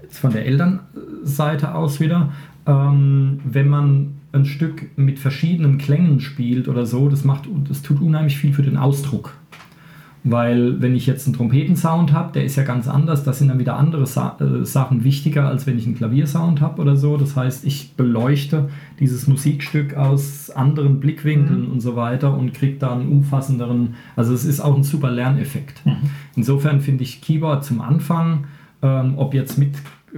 jetzt 0.01 0.19
von 0.19 0.31
der 0.31 0.45
Elternseite 0.45 1.75
aus 1.75 1.99
wieder, 1.99 2.31
ähm, 2.65 3.39
wenn 3.43 3.69
man 3.69 4.18
ein 4.31 4.45
Stück 4.45 4.97
mit 4.97 5.19
verschiedenen 5.19 5.77
Klängen 5.77 6.19
spielt 6.19 6.67
oder 6.67 6.85
so, 6.85 7.09
das 7.09 7.23
macht, 7.23 7.49
das 7.67 7.81
tut 7.81 8.01
unheimlich 8.01 8.37
viel 8.37 8.53
für 8.53 8.63
den 8.63 8.77
Ausdruck. 8.77 9.33
Weil 10.25 10.81
wenn 10.81 10.95
ich 10.95 11.07
jetzt 11.07 11.27
einen 11.27 11.35
Trompetensound 11.35 12.11
habe, 12.11 12.33
der 12.33 12.43
ist 12.43 12.57
ja 12.57 12.63
ganz 12.63 12.89
anders, 12.89 13.23
da 13.23 13.31
sind 13.31 13.47
dann 13.47 13.57
wieder 13.57 13.77
andere 13.77 14.05
Sa 14.05 14.37
äh, 14.41 14.65
Sachen 14.65 15.05
wichtiger, 15.05 15.47
als 15.47 15.65
wenn 15.65 15.77
ich 15.77 15.85
einen 15.85 15.95
Klaviersound 15.95 16.59
habe 16.59 16.81
oder 16.81 16.97
so. 16.97 17.15
Das 17.15 17.37
heißt, 17.37 17.65
ich 17.65 17.93
beleuchte 17.95 18.69
dieses 18.99 19.27
Musikstück 19.27 19.95
aus 19.95 20.49
anderen 20.49 20.99
Blickwinkeln 20.99 21.67
und 21.67 21.79
so 21.79 21.95
weiter 21.95 22.37
und 22.37 22.53
kriege 22.53 22.77
da 22.77 22.93
einen 22.93 23.07
umfassenderen, 23.07 23.95
also 24.17 24.33
es 24.33 24.43
ist 24.43 24.59
auch 24.59 24.75
ein 24.75 24.83
super 24.83 25.09
Lerneffekt. 25.09 25.83
Insofern 26.35 26.81
finde 26.81 27.03
ich 27.03 27.21
Keyboard 27.21 27.63
zum 27.63 27.79
Anfang, 27.79 28.45
ähm, 28.81 29.13
ob 29.15 29.33
jetzt 29.33 29.57
mit 29.57 29.75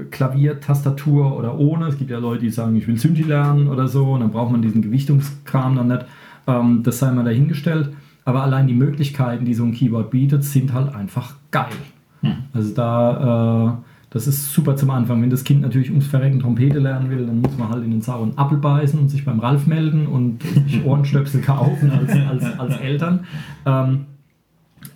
Klavier, 0.10 0.60
Tastatur 0.60 1.38
oder 1.38 1.58
ohne, 1.58 1.88
es 1.88 1.98
gibt 1.98 2.10
ja 2.10 2.20
Leute, 2.20 2.44
die 2.44 2.50
sagen, 2.50 2.76
ich 2.76 2.88
will 2.88 2.98
Synthi 2.98 3.24
lernen 3.24 3.68
oder 3.68 3.88
so, 3.88 4.14
und 4.14 4.22
dann 4.22 4.32
braucht 4.32 4.52
man 4.52 4.62
diesen 4.62 4.82
Gewichtungskram 4.82 5.76
dann 5.76 5.88
nicht, 5.88 6.06
ähm, 6.48 6.82
das 6.84 7.00
sei 7.00 7.12
mal 7.12 7.24
dahingestellt. 7.24 7.90
Aber 8.24 8.44
allein 8.44 8.68
die 8.68 8.74
Möglichkeiten, 8.74 9.46
die 9.46 9.54
so 9.54 9.64
ein 9.64 9.74
Keyboard 9.74 10.12
bietet, 10.12 10.44
sind 10.44 10.74
halt 10.74 10.94
einfach 10.94 11.36
geil. 11.50 11.70
Also 12.54 12.74
da, 12.74 13.80
äh, 13.80 13.84
das 14.12 14.28
ist 14.28 14.54
super 14.54 14.76
zum 14.76 14.90
Anfang. 14.90 15.22
Wenn 15.22 15.30
das 15.30 15.44
Kind 15.44 15.62
natürlich 15.62 15.90
ums 15.90 16.08
Verrecken 16.08 16.40
Trompete 16.40 16.80
lernen 16.80 17.10
will, 17.10 17.26
dann 17.26 17.42
muss 17.42 17.58
man 17.58 17.70
halt 17.70 17.84
in 17.84 17.92
den 17.92 18.02
sauren 18.02 18.38
Apfel 18.38 18.58
beißen 18.58 19.00
und 19.00 19.10
sich 19.10 19.26
beim 19.26 19.40
Ralf 19.40 19.68
melden 19.68 20.06
und 20.06 20.44
sich 20.44 20.84
Ohrenstöpsel 20.86 21.42
kaufen 21.42 21.92
als, 21.92 22.12
als, 22.12 22.60
als 22.60 22.78
Eltern. 22.80 23.22
Ähm, 23.66 24.06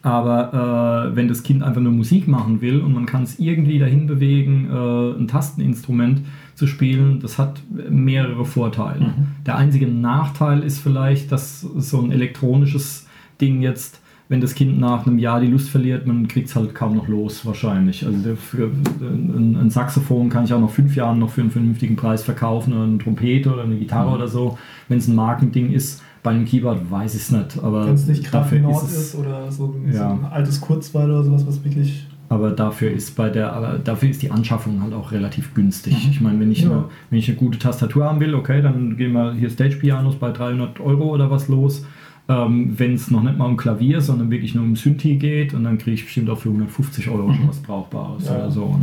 aber 0.06 1.10
äh, 1.10 1.16
wenn 1.16 1.28
das 1.28 1.42
Kind 1.42 1.64
einfach 1.64 1.82
nur 1.82 1.92
Musik 1.92 2.28
machen 2.28 2.62
will 2.62 2.80
und 2.80 2.94
man 2.94 3.08
kann 3.08 3.24
es 3.24 3.40
irgendwie 3.40 3.80
dahin 3.80 4.06
bewegen, 4.06 4.70
äh, 4.72 5.20
ein 5.20 5.28
Tasteninstrument 5.28 6.22
zu 6.54 6.68
spielen, 6.68 7.20
das 7.22 7.40
hat 7.40 7.64
mehrere 7.90 8.46
Vorteile. 8.46 9.16
Der 9.48 9.58
einzige 9.58 9.88
Nachteil 9.88 10.62
ist 10.62 10.78
vielleicht, 10.78 11.32
dass 11.32 11.62
so 11.62 12.02
ein 12.02 12.12
elektronisches 12.12 13.08
Ding 13.42 13.64
jetzt, 13.64 14.00
wenn 14.30 14.42
das 14.42 14.54
Kind 14.54 14.80
nach 14.80 15.08
einem 15.08 15.18
Jahr 15.18 15.42
die 15.42 15.48
Lust 15.48 15.70
verliert, 15.70 16.06
man 16.06 16.28
kriegt 16.28 16.50
es 16.50 16.56
halt 16.56 16.76
kaum 16.76 16.96
noch 16.96 17.08
los 17.08 17.44
wahrscheinlich. 17.44 18.06
Also 18.06 18.36
für, 18.36 18.70
ein, 19.02 19.58
ein 19.60 19.70
Saxophon 19.72 20.30
kann 20.30 20.46
ich 20.46 20.54
auch 20.54 20.62
nach 20.62 20.70
fünf 20.70 20.96
Jahren 20.96 21.18
noch 21.18 21.32
für 21.32 21.42
einen 21.42 21.52
vernünftigen 21.52 21.96
Preis 21.96 22.24
verkaufen 22.24 22.74
oder 22.74 22.84
eine 22.84 23.00
Trompete 23.00 23.52
oder 23.52 23.64
eine 23.64 23.76
Gitarre 23.76 24.12
oder 24.12 24.28
so. 24.28 24.60
Wenn 24.88 25.00
es 25.00 25.08
ein 25.08 25.16
Markending 25.16 25.72
ist, 25.72 26.04
bei 26.26 26.32
einem 26.32 26.44
Keyboard 26.46 26.92
weiß 26.92 27.16
ich 27.16 27.22
es 27.22 27.32
nicht. 27.32 27.58
Aber 27.64 27.86
Wenn 27.88 27.94
es 27.94 28.06
nicht 28.08 28.24
gerade 28.26 28.44
dafür 28.44 28.60
Nord 28.60 28.84
ist 28.84 28.98
ist, 28.98 29.16
oder 29.16 29.50
so 29.52 29.66
ein, 29.74 29.92
so 29.94 29.98
Ja. 29.98 30.12
ein 30.12 30.26
altes 30.26 30.60
Kurzweil 30.60 31.10
oder 31.10 31.24
sowas, 31.24 31.48
was 31.48 31.64
wirklich. 31.64 32.06
aber 32.28 32.50
dafür 32.52 32.92
ist 32.92 33.16
bei 33.16 33.30
der, 33.30 33.80
dafür 33.84 34.10
ist 34.10 34.22
die 34.24 34.32
Anschaffung 34.32 34.82
halt 34.82 34.94
auch 34.94 35.12
relativ 35.14 35.54
günstig. 35.54 35.94
Mhm. 35.94 36.10
Ich 36.12 36.20
meine, 36.22 36.40
wenn 36.40 36.52
ich, 36.52 36.64
Ja. 36.64 36.72
eine, 36.72 36.84
wenn 37.10 37.20
ich 37.20 37.30
eine 37.30 37.38
gute 37.38 37.60
Tastatur 37.60 38.04
haben 38.06 38.20
will, 38.20 38.34
okay, 38.36 38.62
dann 38.62 38.98
gehen 38.98 39.14
wir 39.14 39.34
hier 39.34 39.50
Stage 39.50 39.78
Pianos 39.78 40.16
bei 40.16 40.32
300 40.32 40.80
Euro 40.82 41.06
oder 41.14 41.30
was 41.32 41.48
los. 41.48 41.86
Ähm, 42.28 42.74
wenn 42.80 42.96
es 42.96 43.12
noch 43.12 43.22
nicht 43.22 43.38
mal 43.38 43.46
um 43.46 43.56
Klavier, 43.56 44.02
sondern 44.02 44.32
wirklich 44.32 44.56
nur 44.56 44.64
um 44.64 44.76
Synthi 44.76 45.18
geht, 45.18 45.54
und 45.54 45.64
dann 45.64 45.78
kriege 45.78 45.94
ich 45.94 46.04
bestimmt 46.06 46.28
auch 46.32 46.40
für 46.40 46.50
150 46.50 47.08
Euro 47.10 47.32
schon 47.32 47.48
was 47.48 47.60
Brauchbares 47.60 48.28
oder 48.28 48.50
so. 48.50 48.76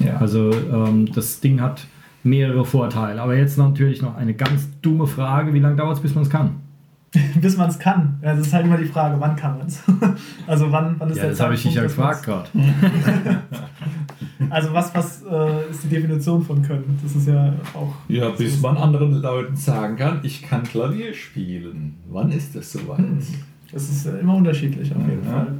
Ja. 0.00 0.06
Ja. 0.06 0.16
Also 0.16 0.50
ähm, 0.72 1.04
das 1.14 1.40
Ding 1.40 1.60
hat 1.60 1.86
mehrere 2.24 2.64
Vorteile. 2.64 3.20
Aber 3.20 3.36
jetzt 3.36 3.58
natürlich 3.58 4.00
noch 4.00 4.16
eine 4.16 4.32
ganz 4.32 4.68
dumme 4.80 5.06
Frage: 5.06 5.52
Wie 5.52 5.58
lange 5.60 5.76
dauert 5.76 5.96
es, 5.98 6.02
bis 6.02 6.14
man 6.14 6.24
es 6.24 6.30
kann? 6.30 6.52
Bis 7.40 7.56
man 7.56 7.68
es 7.70 7.78
kann. 7.78 8.18
Ja, 8.22 8.34
das 8.34 8.46
ist 8.46 8.52
halt 8.52 8.66
immer 8.66 8.76
die 8.76 8.84
Frage, 8.84 9.20
wann 9.20 9.36
kann 9.36 9.58
man 9.58 9.66
es? 9.66 9.82
also 10.46 10.70
wann, 10.70 10.96
wann 10.98 11.10
ist 11.10 11.16
Ja, 11.16 11.22
der 11.22 11.30
das 11.30 11.40
habe 11.40 11.54
ich 11.54 11.62
dich 11.62 11.74
ja 11.74 11.82
gefragt 11.82 12.24
gerade. 12.24 12.48
Also 14.50 14.72
was, 14.72 14.94
was 14.94 15.22
äh, 15.22 15.70
ist 15.70 15.84
die 15.84 15.88
Definition 15.88 16.42
von 16.42 16.62
können? 16.62 16.98
Das 17.02 17.14
ist 17.14 17.28
ja 17.28 17.52
auch. 17.74 17.94
Ja, 18.08 18.30
bis 18.30 18.60
man 18.60 18.76
anderen 18.76 19.20
Leuten 19.20 19.56
sagen 19.56 19.96
kann, 19.96 20.20
ich 20.22 20.42
kann 20.42 20.62
Klavier 20.62 21.12
spielen. 21.12 21.96
Wann 22.08 22.32
ist 22.32 22.54
das 22.54 22.72
soweit? 22.72 23.04
Das 23.72 23.88
ist 23.88 24.06
äh, 24.06 24.18
immer 24.18 24.36
unterschiedlich 24.36 24.94
auf 24.94 25.06
jeden 25.06 25.24
Ja. 25.24 25.30
Fall. 25.30 25.54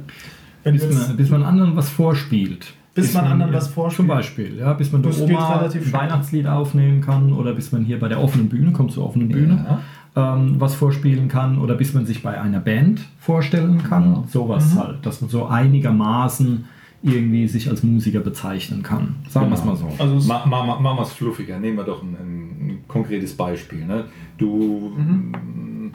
Wenn 0.63 0.73
Bis 0.73 0.83
jetzt, 0.83 1.07
man, 1.07 1.17
bis 1.17 1.29
man 1.29 1.43
anderen 1.43 1.75
was 1.75 1.89
vorspielt. 1.89 2.73
Bis 2.95 3.13
man 3.13 3.25
anderen 3.27 3.53
was 3.53 3.65
Zum 3.65 3.73
vorspielt. 3.73 4.07
Beispiel, 4.07 4.57
ja, 4.57 4.73
bis 4.73 4.91
man 4.91 5.03
der 5.03 5.17
Oma 5.17 5.57
relativ 5.57 5.85
ein. 5.85 6.01
Weihnachtslied 6.01 6.47
aufnehmen 6.47 7.01
kann 7.01 7.31
oder 7.31 7.53
bis 7.53 7.71
man 7.71 7.85
hier 7.85 7.99
bei 7.99 8.09
der 8.09 8.19
offenen 8.21 8.49
Bühne, 8.49 8.71
kommt 8.71 8.91
zur 8.91 9.05
offenen 9.05 9.29
Bühne, 9.29 9.79
ähm, 10.19 10.55
was 10.59 10.75
vorspielen 10.75 11.27
kann 11.27 11.57
oder 11.59 11.75
bis 11.75 11.93
man 11.93 12.05
sich 12.05 12.21
bei 12.21 12.39
einer 12.39 12.59
Band 12.59 13.01
vorstellen 13.19 13.83
kann. 13.83 14.13
Ja. 14.13 14.23
Sowas 14.27 14.73
Mhm. 14.73 14.79
halt, 14.79 15.05
dass 15.05 15.21
man 15.21 15.29
so 15.29 15.45
einigermaßen 15.45 16.65
irgendwie 17.01 17.47
sich 17.47 17.69
als 17.69 17.81
Musiker 17.83 18.19
bezeichnen 18.19 18.83
kann. 18.83 19.15
Sagen 19.29 19.49
wir 19.49 19.55
es 19.55 19.63
mal 19.63 19.75
so. 19.75 19.87
Also 19.97 20.17
es- 20.17 20.27
Ma- 20.27 20.45
ma- 20.45 20.65
ma- 20.65 20.79
Machen 20.79 20.97
wir 20.97 21.03
es 21.03 21.13
fluffiger. 21.13 21.57
Nehmen 21.57 21.77
wir 21.77 21.85
doch 21.85 22.03
ein, 22.03 22.15
ein, 22.19 22.77
konkretes 22.87 23.35
Beispiel. 23.37 23.85
Ne? 23.85 24.05
Du 24.37 24.93
Mhm. 24.97 25.91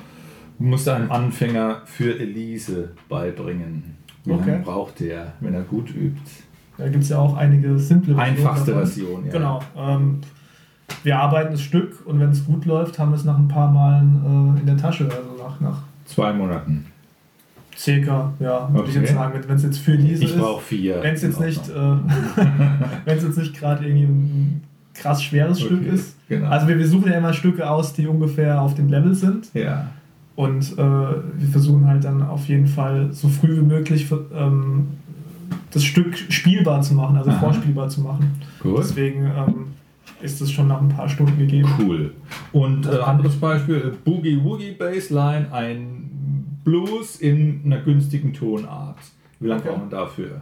musst 0.59 0.89
einem 0.89 1.11
Anfänger 1.13 1.83
für 1.85 2.19
Elise 2.19 2.93
beibringen. 3.09 3.97
Wie 4.25 4.33
Okay. 4.33 4.51
lange 4.53 4.63
braucht 4.63 5.01
der, 5.01 5.35
wenn 5.41 5.53
er 5.53 5.63
gut 5.63 5.91
übt? 5.91 6.21
Da 6.79 6.89
gibt 6.89 7.05
es 7.05 7.11
ja 7.11 7.19
auch 7.19 7.37
einige 7.37 7.79
simple 7.79 8.15
Versionen 8.15 8.19
Einfachste 8.39 8.71
davon. 8.73 8.87
Version, 8.87 9.27
ja. 9.27 9.33
Genau. 9.33 9.61
Ähm, 9.77 10.21
wir 11.05 11.19
arbeiten 11.19 11.53
das 11.53 11.61
Stück 11.63 12.05
und 12.07 12.19
wenn 12.19 12.31
es 12.31 12.45
gut 12.45 12.65
läuft, 12.65 12.99
haben 12.99 13.11
wir 13.13 13.17
es 13.17 13.25
nach 13.25 13.39
ein 13.39 13.47
paar 13.49 13.71
Malen 13.71 14.57
äh, 14.57 14.61
in 14.61 14.67
der 14.67 14.77
Tasche. 14.77 15.05
Also 15.05 15.43
nach, 15.43 15.61
nach 15.61 15.79
Zwei 16.07 16.33
Monaten. 16.33 16.87
circa, 17.77 18.33
ja, 18.41 18.69
würde 18.73 18.89
ich 18.89 18.95
jetzt 18.97 19.13
sagen, 19.15 19.39
wenn 19.47 19.57
es 19.57 19.63
jetzt 19.63 19.79
für 19.79 19.93
Lise 19.93 20.25
Ich 20.25 20.37
brauche 20.37 20.63
vier. 20.63 21.03
Wenn 21.03 21.15
es 21.15 21.23
jetzt 21.23 21.41
äh, 21.41 21.51
jetzt 23.07 23.37
nicht 23.39 23.55
gerade 23.59 23.87
irgendwie 23.87 24.05
ein 24.05 24.63
krass 24.95 25.23
schweres 25.23 25.61
Stück 25.61 25.81
Okay, 25.81 25.95
ist. 25.95 26.17
genau. 26.29 26.49
Also 26.49 26.69
wir, 26.69 26.79
wir 26.79 26.87
suchen 26.89 27.11
ja 27.11 27.19
immer 27.19 27.33
Stücke 27.33 27.69
aus, 27.69 27.93
die 27.93 28.07
ungefähr 28.07 28.61
auf 28.61 28.75
dem 28.75 28.89
Level 28.89 29.15
sind. 29.15 29.53
Ja. 29.55 29.89
Und 30.37 30.73
äh, 30.73 30.77
wir 30.79 31.49
versuchen 31.53 31.87
halt 31.87 32.05
dann 32.05 32.23
auf 32.23 32.47
jeden 32.49 32.67
Fall 32.67 33.13
so 33.13 33.29
früh 33.29 33.57
wie 33.57 33.65
möglich 33.65 34.07
ähm, 34.35 34.89
das 35.71 35.85
Stück 35.85 36.17
spielbar 36.17 36.83
zu 36.83 36.95
machen, 36.95 37.17
also 37.17 37.31
Aha. 37.31 37.39
vorspielbar 37.39 37.89
zu 37.89 38.01
machen. 38.01 38.41
Gut. 38.61 38.79
Deswegen 38.79 39.25
ähm, 39.27 39.67
ist 40.25 40.41
es 40.41 40.51
schon 40.51 40.69
nach 40.69 40.81
ein 40.81 40.89
paar 40.89 41.09
Stunden 41.09 41.39
gegeben. 41.39 41.69
Cool. 41.79 42.15
Und 42.53 42.87
äh, 42.87 42.99
anderes 43.01 43.37
Beispiel, 43.37 43.77
äh, 43.77 43.97
Boogie 44.05 44.43
Woogie 44.43 44.73
Bassline, 44.73 45.47
ein 45.53 46.59
Blues 46.65 47.17
in 47.21 47.61
einer 47.65 47.79
günstigen 47.81 48.33
Tonart. 48.33 48.97
Wie 49.41 49.49
lange 49.49 49.61
Okay. 49.61 49.69
braucht 49.71 49.81
man 49.81 49.91
dafür? 49.91 50.41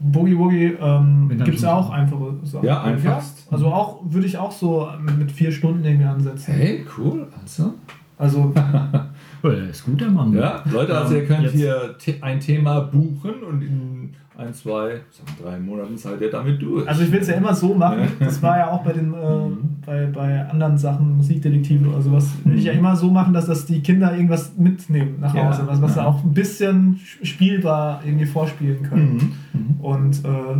Boogie 0.00 0.36
Woogie 0.38 0.76
ähm, 0.80 1.28
gibt 1.44 1.56
es 1.56 1.62
ja 1.62 1.74
auch 1.74 1.90
einfache 1.90 2.34
Sachen. 2.42 2.66
Ja, 2.66 2.82
einfachst. 2.82 3.46
Also 3.50 3.66
auch 3.68 4.00
würde 4.04 4.26
ich 4.26 4.36
auch 4.38 4.50
so 4.52 4.88
mit, 5.18 5.30
vier 5.30 5.52
Stunden 5.52 5.84
irgendwie 5.84 6.06
ansetzen. 6.06 6.52
Hey, 6.52 6.84
cool. 6.98 7.28
Also. 7.40 7.74
Also 8.18 8.52
der 9.50 9.70
ist 9.70 9.84
gut, 9.84 10.00
der 10.00 10.08
Mann. 10.10 10.32
Ja, 10.32 10.62
Leute, 10.72 10.96
also 10.96 11.14
ihr 11.14 11.24
könnt 11.26 11.42
Jetzt- 11.44 11.54
hier 11.54 12.16
ein 12.22 12.40
Thema 12.40 12.80
buchen 12.80 13.42
und 13.48 13.62
in 13.62 14.10
ein, 14.36 14.52
zwei, 14.52 15.00
drei 15.40 15.60
Monaten 15.60 15.96
seid 15.96 16.20
ihr 16.20 16.30
damit 16.30 16.60
durch. 16.60 16.88
Also 16.88 17.02
ich 17.04 17.12
will 17.12 17.20
es 17.20 17.28
ja 17.28 17.34
immer 17.34 17.54
so 17.54 17.72
machen. 17.74 18.00
Ja. 18.18 18.26
Das 18.26 18.42
war 18.42 18.58
ja 18.58 18.68
auch 18.70 18.82
bei 18.82 18.92
den 18.92 19.14
äh, 19.14 19.16
Mhm. 19.48 19.58
bei, 19.86 20.06
bei 20.06 20.48
anderen 20.48 20.76
Sachen, 20.76 21.16
Musikdetektive 21.18 21.88
oder 21.88 22.02
sowas, 22.02 22.30
will 22.42 22.58
ich 22.58 22.64
ja 22.64 22.72
immer 22.72 22.96
so 22.96 23.10
machen, 23.10 23.32
dass 23.32 23.46
das 23.46 23.64
die 23.66 23.80
Kinder 23.80 24.12
irgendwas 24.12 24.52
mitnehmen 24.56 25.16
nach 25.20 25.32
Ja. 25.34 25.46
Hause, 25.46 25.62
was, 25.66 25.80
was 25.80 25.94
sie 25.94 26.00
Ja. 26.00 26.06
auch 26.06 26.24
ein 26.24 26.32
bisschen 26.34 26.98
spielbar 27.22 28.00
irgendwie 28.04 28.26
vorspielen 28.26 28.82
können. 28.82 29.36
Mhm. 29.52 29.60
Mhm. 29.76 29.80
Und 29.80 30.24
äh, 30.24 30.56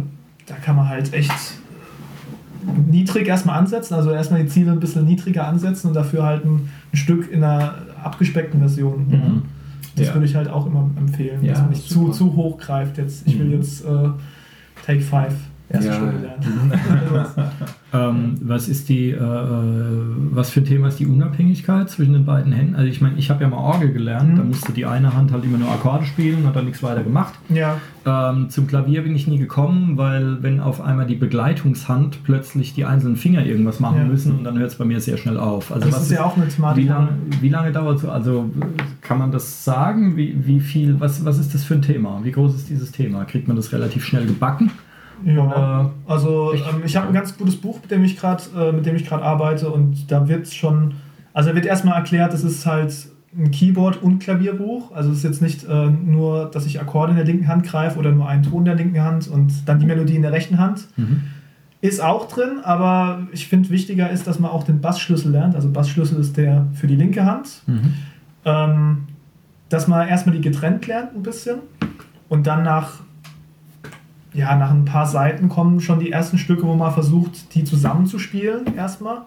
da 0.47 0.55
kann 0.63 0.77
man 0.77 0.89
halt 0.89 1.13
echt 1.13 1.33
niedrig 2.91 3.27
erstmal 3.29 3.59
ansetzen, 3.59 3.95
also 3.95 4.11
erstmal 4.11 4.43
die 4.43 4.49
Ziele 4.49 4.73
ein 4.73 4.81
bisschen 4.81 5.05
niedriger 5.05 5.47
ansetzen 5.49 5.89
und 5.89 5.95
dafür 5.95 6.23
halt 6.25 6.45
ein, 6.45 6.69
ein 6.93 6.97
Stück 6.97 7.31
in 7.31 7.43
einer 7.45 7.75
abgespeckten 8.05 8.61
Version. 8.61 9.07
Mhm. 9.09 9.43
Das 9.97 10.09
Ja. 10.09 10.15
würde 10.15 10.27
ich 10.27 10.35
halt 10.35 10.49
auch 10.49 10.67
immer 10.67 10.91
empfehlen, 10.97 11.45
Ja, 11.45 11.53
dass 11.53 11.61
man 11.63 11.71
nicht 11.71 11.89
zu, 11.89 12.11
zu 12.11 12.35
hoch 12.35 12.59
greift. 12.59 12.99
Jetzt, 12.99 13.27
ich 13.27 13.39
will 13.39 13.47
Mhm. 13.47 13.53
jetzt 13.53 13.85
äh, 13.85 14.09
Take 14.85 15.01
5 15.01 15.35
erste 15.75 15.89
Ja. 15.89 15.95
Stunde 15.97 16.17
lernen. 16.19 16.73
Ähm, 17.93 18.35
was 18.43 18.67
ist 18.69 18.89
die, 18.89 19.11
äh, 19.11 19.15
äh, 19.15 19.21
was 20.33 20.51
für 20.51 20.59
ein 20.63 20.65
Thema 20.65 20.89
ist 20.89 20.99
die 20.99 21.07
Unabhängigkeit 21.07 21.89
zwischen 21.89 22.13
den 22.15 22.25
beiden 22.25 22.51
Händen? 22.53 22.75
Also 22.75 22.89
ich 22.89 23.01
meine, 23.01 23.17
ich 23.19 23.31
habe 23.31 23.45
ja 23.45 23.49
mal 23.49 23.59
Orgel 23.59 23.93
gelernt, 23.93 24.33
Mhm. 24.33 24.37
da 24.37 24.43
musste 24.43 24.73
die 24.73 24.85
eine 24.85 25.15
Hand 25.15 25.31
halt 25.31 25.45
immer 25.45 25.59
nur 25.59 25.71
Akkorde 25.71 26.05
spielen, 26.05 26.45
hat 26.45 26.57
dann 26.57 26.65
nichts 26.65 26.83
weiter 26.83 27.05
gemacht. 27.05 27.35
ja, 27.51 27.77
Ähm, 28.07 28.51
zum 28.51 28.67
Klavier 28.67 29.03
bin 29.03 29.15
ich 29.15 29.29
nie 29.29 29.39
gekommen, 29.39 29.97
weil 29.97 30.43
wenn 30.43 30.59
auf 30.59 30.81
einmal 30.81 31.07
die 31.07 31.15
Begleitungshand 31.15 32.25
plötzlich 32.25 32.75
die 32.75 32.85
einzelnen 32.85 33.15
Finger 33.17 33.47
irgendwas 33.47 33.79
machen 33.79 33.99
Ja. 33.99 34.05
müssen 34.05 34.33
und 34.39 34.43
dann 34.45 34.59
hört 34.59 34.73
es 34.73 34.75
bei 34.77 34.85
mir 34.85 35.01
sehr 35.01 35.17
schnell 35.17 35.39
auf. 35.39 35.71
Also 35.73 35.87
das 35.87 35.95
was 35.95 36.03
ist 36.03 36.11
ja 36.13 36.25
auch 36.25 36.37
eine 36.37 36.49
Thematik. 36.49 36.85
wie 36.85 36.89
lange, 36.89 37.09
wie 37.41 37.49
lange 37.49 37.71
dauert 37.73 38.01
so? 38.01 38.11
Also 38.11 38.51
kann 39.03 39.19
man 39.19 39.31
das 39.31 39.65
sagen? 39.65 40.17
Wie, 40.17 40.35
wie 40.45 40.59
viel, 40.61 40.99
was, 40.99 41.25
was 41.25 41.39
ist 41.39 41.55
das 41.55 41.63
für 41.63 41.75
ein 41.75 41.83
Thema? 41.83 42.19
Wie 42.25 42.33
groß 42.33 42.57
ist 42.57 42.69
dieses 42.69 42.91
Thema? 42.91 43.25
Kriegt 43.25 43.47
man 43.47 43.57
das 43.57 43.73
relativ 43.73 44.05
schnell 44.05 44.27
gebacken? 44.27 44.71
Ja, 45.25 45.47
Oder- 45.47 45.91
also 46.07 46.53
Echt? 46.55 46.65
ähm, 46.69 46.83
ich 46.85 46.97
habe 46.97 47.09
ein 47.09 47.15
ganz 47.15 47.37
gutes 47.37 47.57
Buch, 47.57 47.79
mit 47.83 47.91
dem 47.91 48.05
ich 48.05 48.17
gerade 48.17 48.43
äh, 48.57 48.95
ich 48.97 49.13
arbeite 49.13 49.71
und 49.71 50.11
da 50.11 50.29
wird 50.29 50.49
schon, 50.49 50.95
also 51.33 51.51
da 51.51 51.55
wird 51.55 51.67
erstmal 51.67 51.97
erklärt, 51.97 52.33
es 52.35 52.45
ist 52.45 52.67
halt 52.67 52.95
ein 53.37 53.51
Keyboard- 53.51 54.03
und 54.03 54.21
Klavierbuch. 54.21 54.93
Also 54.93 55.11
es 55.11 55.19
ist 55.19 55.25
jetzt 55.25 55.43
nicht 55.43 55.65
äh, 55.65 55.87
nur, 55.91 56.47
dass 56.51 56.67
ich 56.67 56.81
Akkorde 56.81 57.11
in 57.13 57.17
der 57.17 57.27
linken 57.27 57.49
Hand 57.49 57.65
greife 57.67 57.99
oder 57.99 58.13
nur 58.13 58.29
einen 58.29 58.43
Ton 58.45 58.61
in 58.61 58.65
der 58.67 58.75
linken 58.77 59.01
Hand 59.01 59.29
und 59.29 59.53
dann 59.69 59.81
die 59.81 59.87
Melodie 59.87 60.15
in 60.17 60.23
der 60.23 60.33
rechten 60.33 60.59
Hand. 60.59 60.87
Ist 61.81 62.01
auch 62.03 62.29
drin, 62.29 62.61
aber 62.63 63.27
ich 63.33 63.49
finde 63.49 63.71
wichtiger 63.71 64.09
ist, 64.11 64.27
dass 64.27 64.39
man 64.39 64.51
auch 64.51 64.63
den 64.63 64.81
Bassschlüssel 64.81 65.33
lernt. 65.33 65.55
Also 65.55 65.69
Bassschlüssel 65.71 66.19
ist 66.19 66.37
der 66.37 66.67
für 66.75 66.87
die 66.87 66.97
linke 66.97 67.25
Hand. 67.27 67.63
Mhm. 67.67 67.95
Ähm, 68.45 68.99
dass 69.69 69.89
man 69.89 70.07
erstmal 70.07 70.37
die 70.37 70.41
getrennt 70.41 70.87
lernt 70.87 71.15
ein 71.17 71.23
bisschen 71.23 71.59
und 72.29 72.47
dann 72.47 72.63
nach, 72.63 73.01
ja, 74.35 74.57
nach 74.57 74.71
ein 74.71 74.85
paar 74.85 75.07
Seiten 75.07 75.49
kommen 75.49 75.81
schon 75.81 76.01
die 76.01 76.11
ersten 76.13 76.39
Stücke, 76.39 76.65
wo 76.65 76.75
man 76.75 76.93
versucht, 76.93 77.55
die 77.55 77.65
zusammenzuspielen 77.65 78.75
erstmal. 78.77 79.19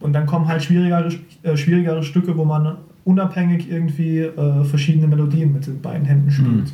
Und 0.00 0.12
dann 0.12 0.26
kommen 0.26 0.48
halt 0.48 0.62
schwierigere, 0.62 1.10
äh, 1.44 1.56
schwierigere 1.56 2.02
Stücke, 2.02 2.36
wo 2.36 2.44
man 2.44 2.76
unabhängig 3.04 3.70
irgendwie 3.70 4.18
äh, 4.18 4.64
verschiedene 4.64 5.06
Melodien 5.06 5.52
mit 5.52 5.66
den 5.66 5.80
beiden 5.80 6.04
Händen 6.06 6.30
spielt. 6.30 6.72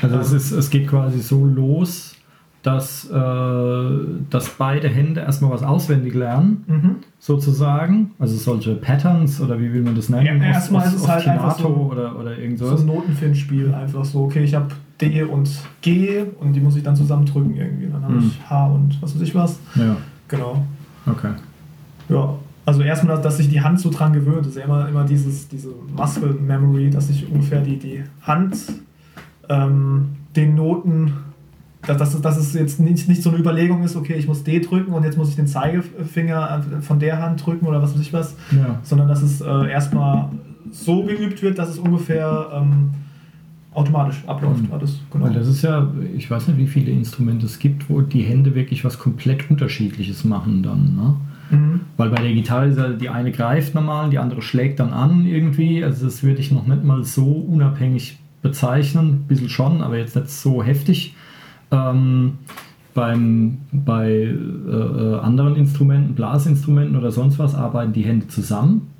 Also 0.00 0.16
es, 0.16 0.32
ist, 0.32 0.52
es 0.52 0.70
geht 0.70 0.88
quasi 0.88 1.20
so 1.20 1.44
los, 1.44 2.16
dass, 2.62 3.10
äh, 3.10 3.90
dass 4.30 4.48
beide 4.56 4.88
Hände 4.88 5.20
erstmal 5.20 5.50
was 5.50 5.62
auswendig 5.62 6.14
lernen, 6.14 6.64
Mhm. 6.66 6.96
sozusagen. 7.18 8.12
Also 8.18 8.36
solche 8.36 8.74
Patterns 8.74 9.40
oder 9.40 9.58
wie 9.60 9.72
will 9.72 9.82
man 9.82 9.94
das 9.94 10.08
nennen? 10.08 10.40
Ja, 10.40 10.48
erstmal 10.48 10.86
ist 10.86 10.94
es 10.94 11.08
halt 11.08 11.26
einfach 11.28 11.58
so- 11.58 11.66
oder, 11.92 12.18
oder 12.18 12.38
irgend 12.38 12.58
So 12.58 12.74
ein 12.76 12.86
Notenfindspiel, 12.86 13.74
einfach 13.74 14.04
so, 14.04 14.22
okay, 14.24 14.44
ich 14.44 14.54
habe 14.54 14.68
D 15.02 15.22
und 15.24 15.50
G 15.82 16.22
und 16.40 16.52
die 16.54 16.60
muss 16.60 16.76
ich 16.76 16.82
dann 16.82 16.96
zusammendrücken 16.96 17.54
irgendwie. 17.56 17.88
Dann 17.88 18.02
habe 18.02 18.14
Mhm. 18.14 18.20
ich 18.28 18.40
H 18.50 18.66
und 18.68 19.02
was 19.02 19.14
weiß 19.14 19.22
ich 19.22 19.34
was. 19.34 19.58
Ja, 19.74 19.96
Genau. 20.28 20.64
okay. 21.06 21.32
Ja, 22.08 22.34
also 22.64 22.82
erstmal, 22.82 23.20
dass 23.20 23.36
sich 23.38 23.48
die 23.48 23.60
Hand 23.60 23.80
so 23.80 23.90
dran 23.90 24.12
gewöhnt. 24.12 24.40
Das 24.40 24.48
ist 24.48 24.56
ja 24.58 24.64
immer, 24.64 24.88
immer 24.88 25.04
dieses, 25.04 25.48
diese 25.48 25.68
Muscle 25.96 26.32
Memory, 26.34 26.90
dass 26.90 27.08
sich 27.08 27.28
ungefähr 27.30 27.60
die, 27.60 27.76
die 27.78 28.04
Hand 28.22 28.56
ähm, 29.48 30.10
den 30.36 30.54
Noten, 30.54 31.12
dass, 31.86 31.96
dass, 31.98 32.14
es- 32.14 32.20
dass 32.22 32.36
es 32.36 32.54
jetzt 32.54 32.78
nicht, 32.80 33.08
nicht 33.08 33.22
so 33.22 33.30
eine 33.30 33.38
Überlegung 33.40 33.82
ist, 33.82 33.96
okay, 33.96 34.14
ich 34.14 34.28
muss 34.28 34.44
D 34.44 34.60
drücken 34.60 34.92
und 34.92 35.02
jetzt 35.04 35.18
muss 35.18 35.28
ich 35.30 35.36
den 35.36 35.48
Zeigefinger 35.48 36.62
von 36.80 36.98
der 37.00 37.20
Hand 37.20 37.44
drücken 37.44 37.66
oder 37.66 37.82
was 37.82 37.94
weiß 37.94 38.00
ich 38.00 38.12
was, 38.12 38.36
Ja. 38.52 38.78
sondern 38.84 39.08
dass 39.08 39.20
es 39.22 39.40
äh, 39.40 39.68
erstmal 39.70 40.28
so 40.70 41.02
geübt 41.02 41.42
wird, 41.42 41.58
dass 41.58 41.68
es 41.68 41.78
ungefähr 41.78 42.46
ähm, 42.54 42.90
automatisch 43.74 44.22
abläuft. 44.26 44.62
Mhm. 44.62 44.72
Alles, 44.72 45.00
genau. 45.10 45.26
Weil 45.26 45.34
das 45.34 45.48
ist 45.48 45.62
ja, 45.62 45.90
ich 46.16 46.30
weiß 46.30 46.48
nicht, 46.48 46.58
wie 46.58 46.66
viele 46.66 46.90
Instrumente 46.90 47.46
es 47.46 47.58
gibt, 47.58 47.88
wo 47.88 48.00
die 48.00 48.22
Hände 48.22 48.54
wirklich 48.54 48.84
was 48.84 48.98
komplett 48.98 49.50
Unterschiedliches 49.50 50.24
machen 50.24 50.62
dann. 50.62 50.96
Ne? 50.96 51.16
Mhm. 51.50 51.80
Weil 51.96 52.10
bei 52.10 52.22
der 52.22 52.32
Gitarre 52.32 52.66
ist 52.66 52.78
ja, 52.78 52.90
die 52.90 53.08
eine 53.08 53.32
greift 53.32 53.74
normal, 53.74 54.10
die 54.10 54.18
andere 54.18 54.42
schlägt 54.42 54.80
dann 54.80 54.92
an 54.92 55.26
irgendwie. 55.26 55.84
Also 55.84 56.04
das 56.04 56.22
würde 56.22 56.40
ich 56.40 56.52
noch 56.52 56.66
nicht 56.66 56.84
mal 56.84 57.04
so 57.04 57.26
unabhängig 57.26 58.18
bezeichnen. 58.42 59.08
Ein 59.08 59.26
bisschen 59.28 59.48
schon, 59.48 59.82
aber 59.82 59.98
jetzt 59.98 60.16
nicht 60.16 60.30
so 60.30 60.62
heftig. 60.62 61.14
Ähm, 61.70 62.34
beim, 62.94 63.58
bei 63.72 64.10
äh, 64.10 64.30
äh, 64.30 65.18
anderen 65.20 65.56
Instrumenten, 65.56 66.14
Blasinstrumenten 66.14 66.96
oder 66.96 67.10
sonst 67.10 67.38
was, 67.38 67.54
arbeiten 67.54 67.94
die 67.94 68.04
Hände 68.04 68.28
zusammen. 68.28 68.91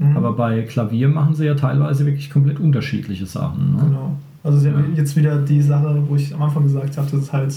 Mhm. 0.00 0.16
Aber 0.16 0.32
bei 0.32 0.62
Klavier 0.62 1.08
machen 1.08 1.34
sie 1.34 1.44
ja 1.46 1.54
teilweise 1.54 2.04
wirklich 2.06 2.30
komplett 2.30 2.58
unterschiedliche 2.58 3.26
Sachen. 3.26 3.76
Ne? 3.76 3.82
Genau. 3.84 4.16
Also 4.42 4.56
es 4.58 4.64
ist 4.64 4.70
ja 4.72 4.78
Ja. 4.78 4.84
jetzt 4.96 5.16
wieder 5.16 5.36
die 5.36 5.60
Sache, 5.62 6.02
wo 6.08 6.16
ich 6.16 6.34
am 6.34 6.42
Anfang 6.42 6.62
gesagt 6.64 6.96
habe, 6.96 7.06
das 7.10 7.20
ist 7.20 7.32
halt 7.32 7.54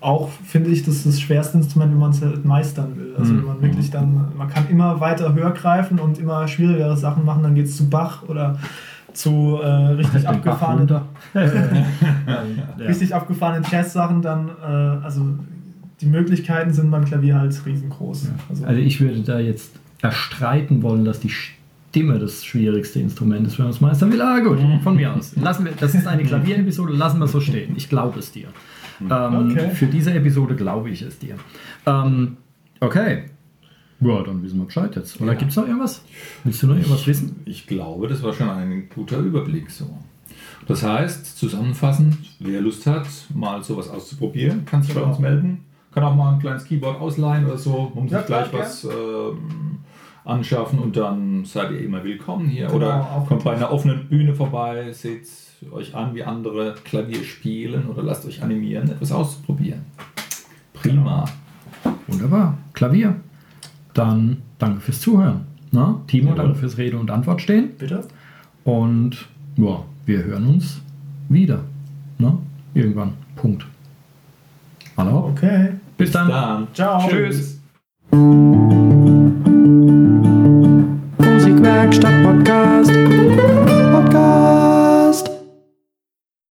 auch, 0.00 0.28
finde 0.44 0.70
ich, 0.70 0.84
das 0.84 0.94
ist 0.96 1.06
das 1.06 1.20
schwerste 1.20 1.56
Instrument, 1.58 1.90
wenn 1.92 1.98
man 1.98 2.10
es 2.10 2.22
halt 2.22 2.44
meistern 2.44 2.96
will. 2.96 3.14
Also 3.18 3.32
Mhm. 3.32 3.38
wenn 3.38 3.46
man 3.46 3.62
wirklich 3.62 3.90
dann, 3.90 4.26
man 4.36 4.48
kann 4.48 4.68
immer 4.68 5.00
weiter 5.00 5.34
höher 5.34 5.50
greifen 5.50 5.98
und 5.98 6.18
immer 6.18 6.46
schwierigere 6.46 6.96
Sachen 6.96 7.24
machen, 7.24 7.42
dann 7.42 7.54
geht 7.56 7.64
es 7.66 7.76
zu 7.76 7.88
Bach 7.90 8.22
oder 8.28 8.58
zu 9.14 9.58
äh, 9.62 9.66
richtig 9.66 10.28
abgefahrenen, 10.28 10.80
runter. 10.80 11.02
Ja. 12.26 12.86
richtig 12.86 13.14
abgefahrenen 13.14 13.64
Jazz-Sachen, 13.68 14.22
dann, 14.22 14.48
äh, 14.62 14.64
also 15.04 15.22
die 16.00 16.06
Möglichkeiten 16.06 16.72
sind 16.72 16.90
beim 16.90 17.04
Klavier 17.04 17.36
halt 17.40 17.60
riesengroß. 17.66 18.30
Also, 18.50 18.64
Also 18.66 18.80
ich 18.80 19.00
würde 19.00 19.20
da 19.22 19.40
jetzt 19.40 19.72
erstreiten 20.00 20.82
wollen, 20.82 21.04
dass 21.04 21.18
die 21.20 21.30
Stimme 21.90 22.18
das 22.18 22.44
schwierigste 22.44 23.00
Instrument 23.00 23.46
ist, 23.46 23.58
wenn 23.58 23.64
man 23.64 23.72
es 23.74 23.80
meistern 23.80 24.12
will. 24.12 24.20
Ah 24.20 24.40
gut, 24.40 24.58
von 24.84 24.94
mir 24.96 25.14
aus. 25.14 25.34
Lassen 25.36 25.64
wir, 25.64 25.72
das 25.72 25.94
ist 25.94 26.06
eine 26.06 26.22
Klavierepisode, 26.22 26.92
lassen 26.92 27.18
wir 27.18 27.24
es 27.24 27.32
so 27.32 27.40
stehen. 27.40 27.74
Ich 27.76 27.88
glaube 27.88 28.18
es 28.18 28.30
dir. 28.30 28.48
Ähm, 29.00 29.08
Okay. 29.52 29.70
Für 29.74 29.86
diese 29.86 30.12
Episode 30.12 30.54
glaube 30.54 30.90
ich 30.90 31.00
es 31.02 31.18
dir. 31.18 31.36
Ähm, 31.86 32.36
okay. 32.80 33.24
Ja, 34.00 34.22
dann 34.22 34.42
wissen 34.42 34.58
wir 34.58 34.66
Bescheid 34.66 34.94
jetzt. 34.96 35.20
Oder 35.20 35.32
Ja. 35.32 35.38
gibt 35.38 35.50
es 35.50 35.56
noch 35.56 35.66
irgendwas? 35.66 36.04
Willst 36.44 36.62
du 36.62 36.66
noch 36.68 36.76
irgendwas 36.76 37.06
wissen? 37.06 37.36
Ich 37.46 37.66
glaube, 37.66 38.06
das 38.06 38.22
war 38.22 38.32
schon 38.32 38.48
ein 38.50 38.88
guter 38.94 39.18
Überblick 39.18 39.70
so. 39.70 39.98
Das 40.66 40.82
heißt, 40.82 41.38
zusammenfassend, 41.38 42.16
wer 42.38 42.60
Lust 42.60 42.86
hat, 42.86 43.06
mal 43.34 43.62
sowas 43.64 43.88
auszuprobieren, 43.88 44.64
kann 44.66 44.82
sich 44.82 44.92
bei 44.94 45.00
Genau. 45.00 45.12
uns 45.12 45.20
melden. 45.20 45.64
Kann 45.92 46.04
auch 46.04 46.14
mal 46.14 46.34
ein 46.34 46.38
kleines 46.38 46.64
Keyboard 46.64 47.00
ausleihen 47.00 47.46
oder 47.46 47.56
so, 47.56 47.90
um 47.94 48.06
Ja, 48.08 48.18
sich 48.18 48.26
gleich 48.26 48.52
was 48.52 48.84
ähm, 48.84 49.78
anschaffen 50.28 50.78
und 50.78 50.96
dann 50.96 51.44
seid 51.44 51.70
ihr 51.70 51.80
immer 51.80 52.04
willkommen 52.04 52.48
hier. 52.48 52.66
Genau, 52.66 52.76
oder 52.76 53.24
kommt 53.26 53.44
bei 53.44 53.54
einer 53.54 53.72
offenen 53.72 54.08
Bühne 54.08 54.34
vorbei, 54.34 54.92
seht 54.92 55.26
euch 55.72 55.94
an, 55.94 56.14
wie 56.14 56.22
andere 56.22 56.74
Klavier 56.84 57.24
spielen 57.24 57.86
oder 57.88 58.02
lasst 58.02 58.26
euch 58.26 58.42
animieren, 58.42 58.90
etwas 58.90 59.10
auszuprobieren. 59.10 59.80
Prima. 60.74 61.24
Wunderbar. 62.06 62.58
Klavier. 62.72 63.16
Dann 63.94 64.42
danke 64.58 64.80
fürs 64.80 65.00
Zuhören. 65.00 65.46
Na, 65.70 66.00
Timo, 66.06 66.30
Jawohl. 66.30 66.36
danke 66.36 66.58
fürs 66.58 66.78
Rede 66.78 66.98
und 66.98 67.10
Antwort 67.10 67.40
stehen. 67.40 67.70
Bitte? 67.78 68.06
Und 68.64 69.26
ja, 69.56 69.82
wir 70.06 70.24
hören 70.24 70.46
uns 70.46 70.80
wieder. 71.28 71.60
Na, 72.18 72.38
irgendwann. 72.74 73.14
Punkt. 73.34 73.66
Hallo. 74.96 75.30
Okay. 75.32 75.70
Bis 75.96 76.12
dann. 76.12 76.28
Dann. 76.28 76.68
Ciao. 76.72 77.08
Tschüss. 77.08 77.60
Stadtpodcast. 81.98 82.57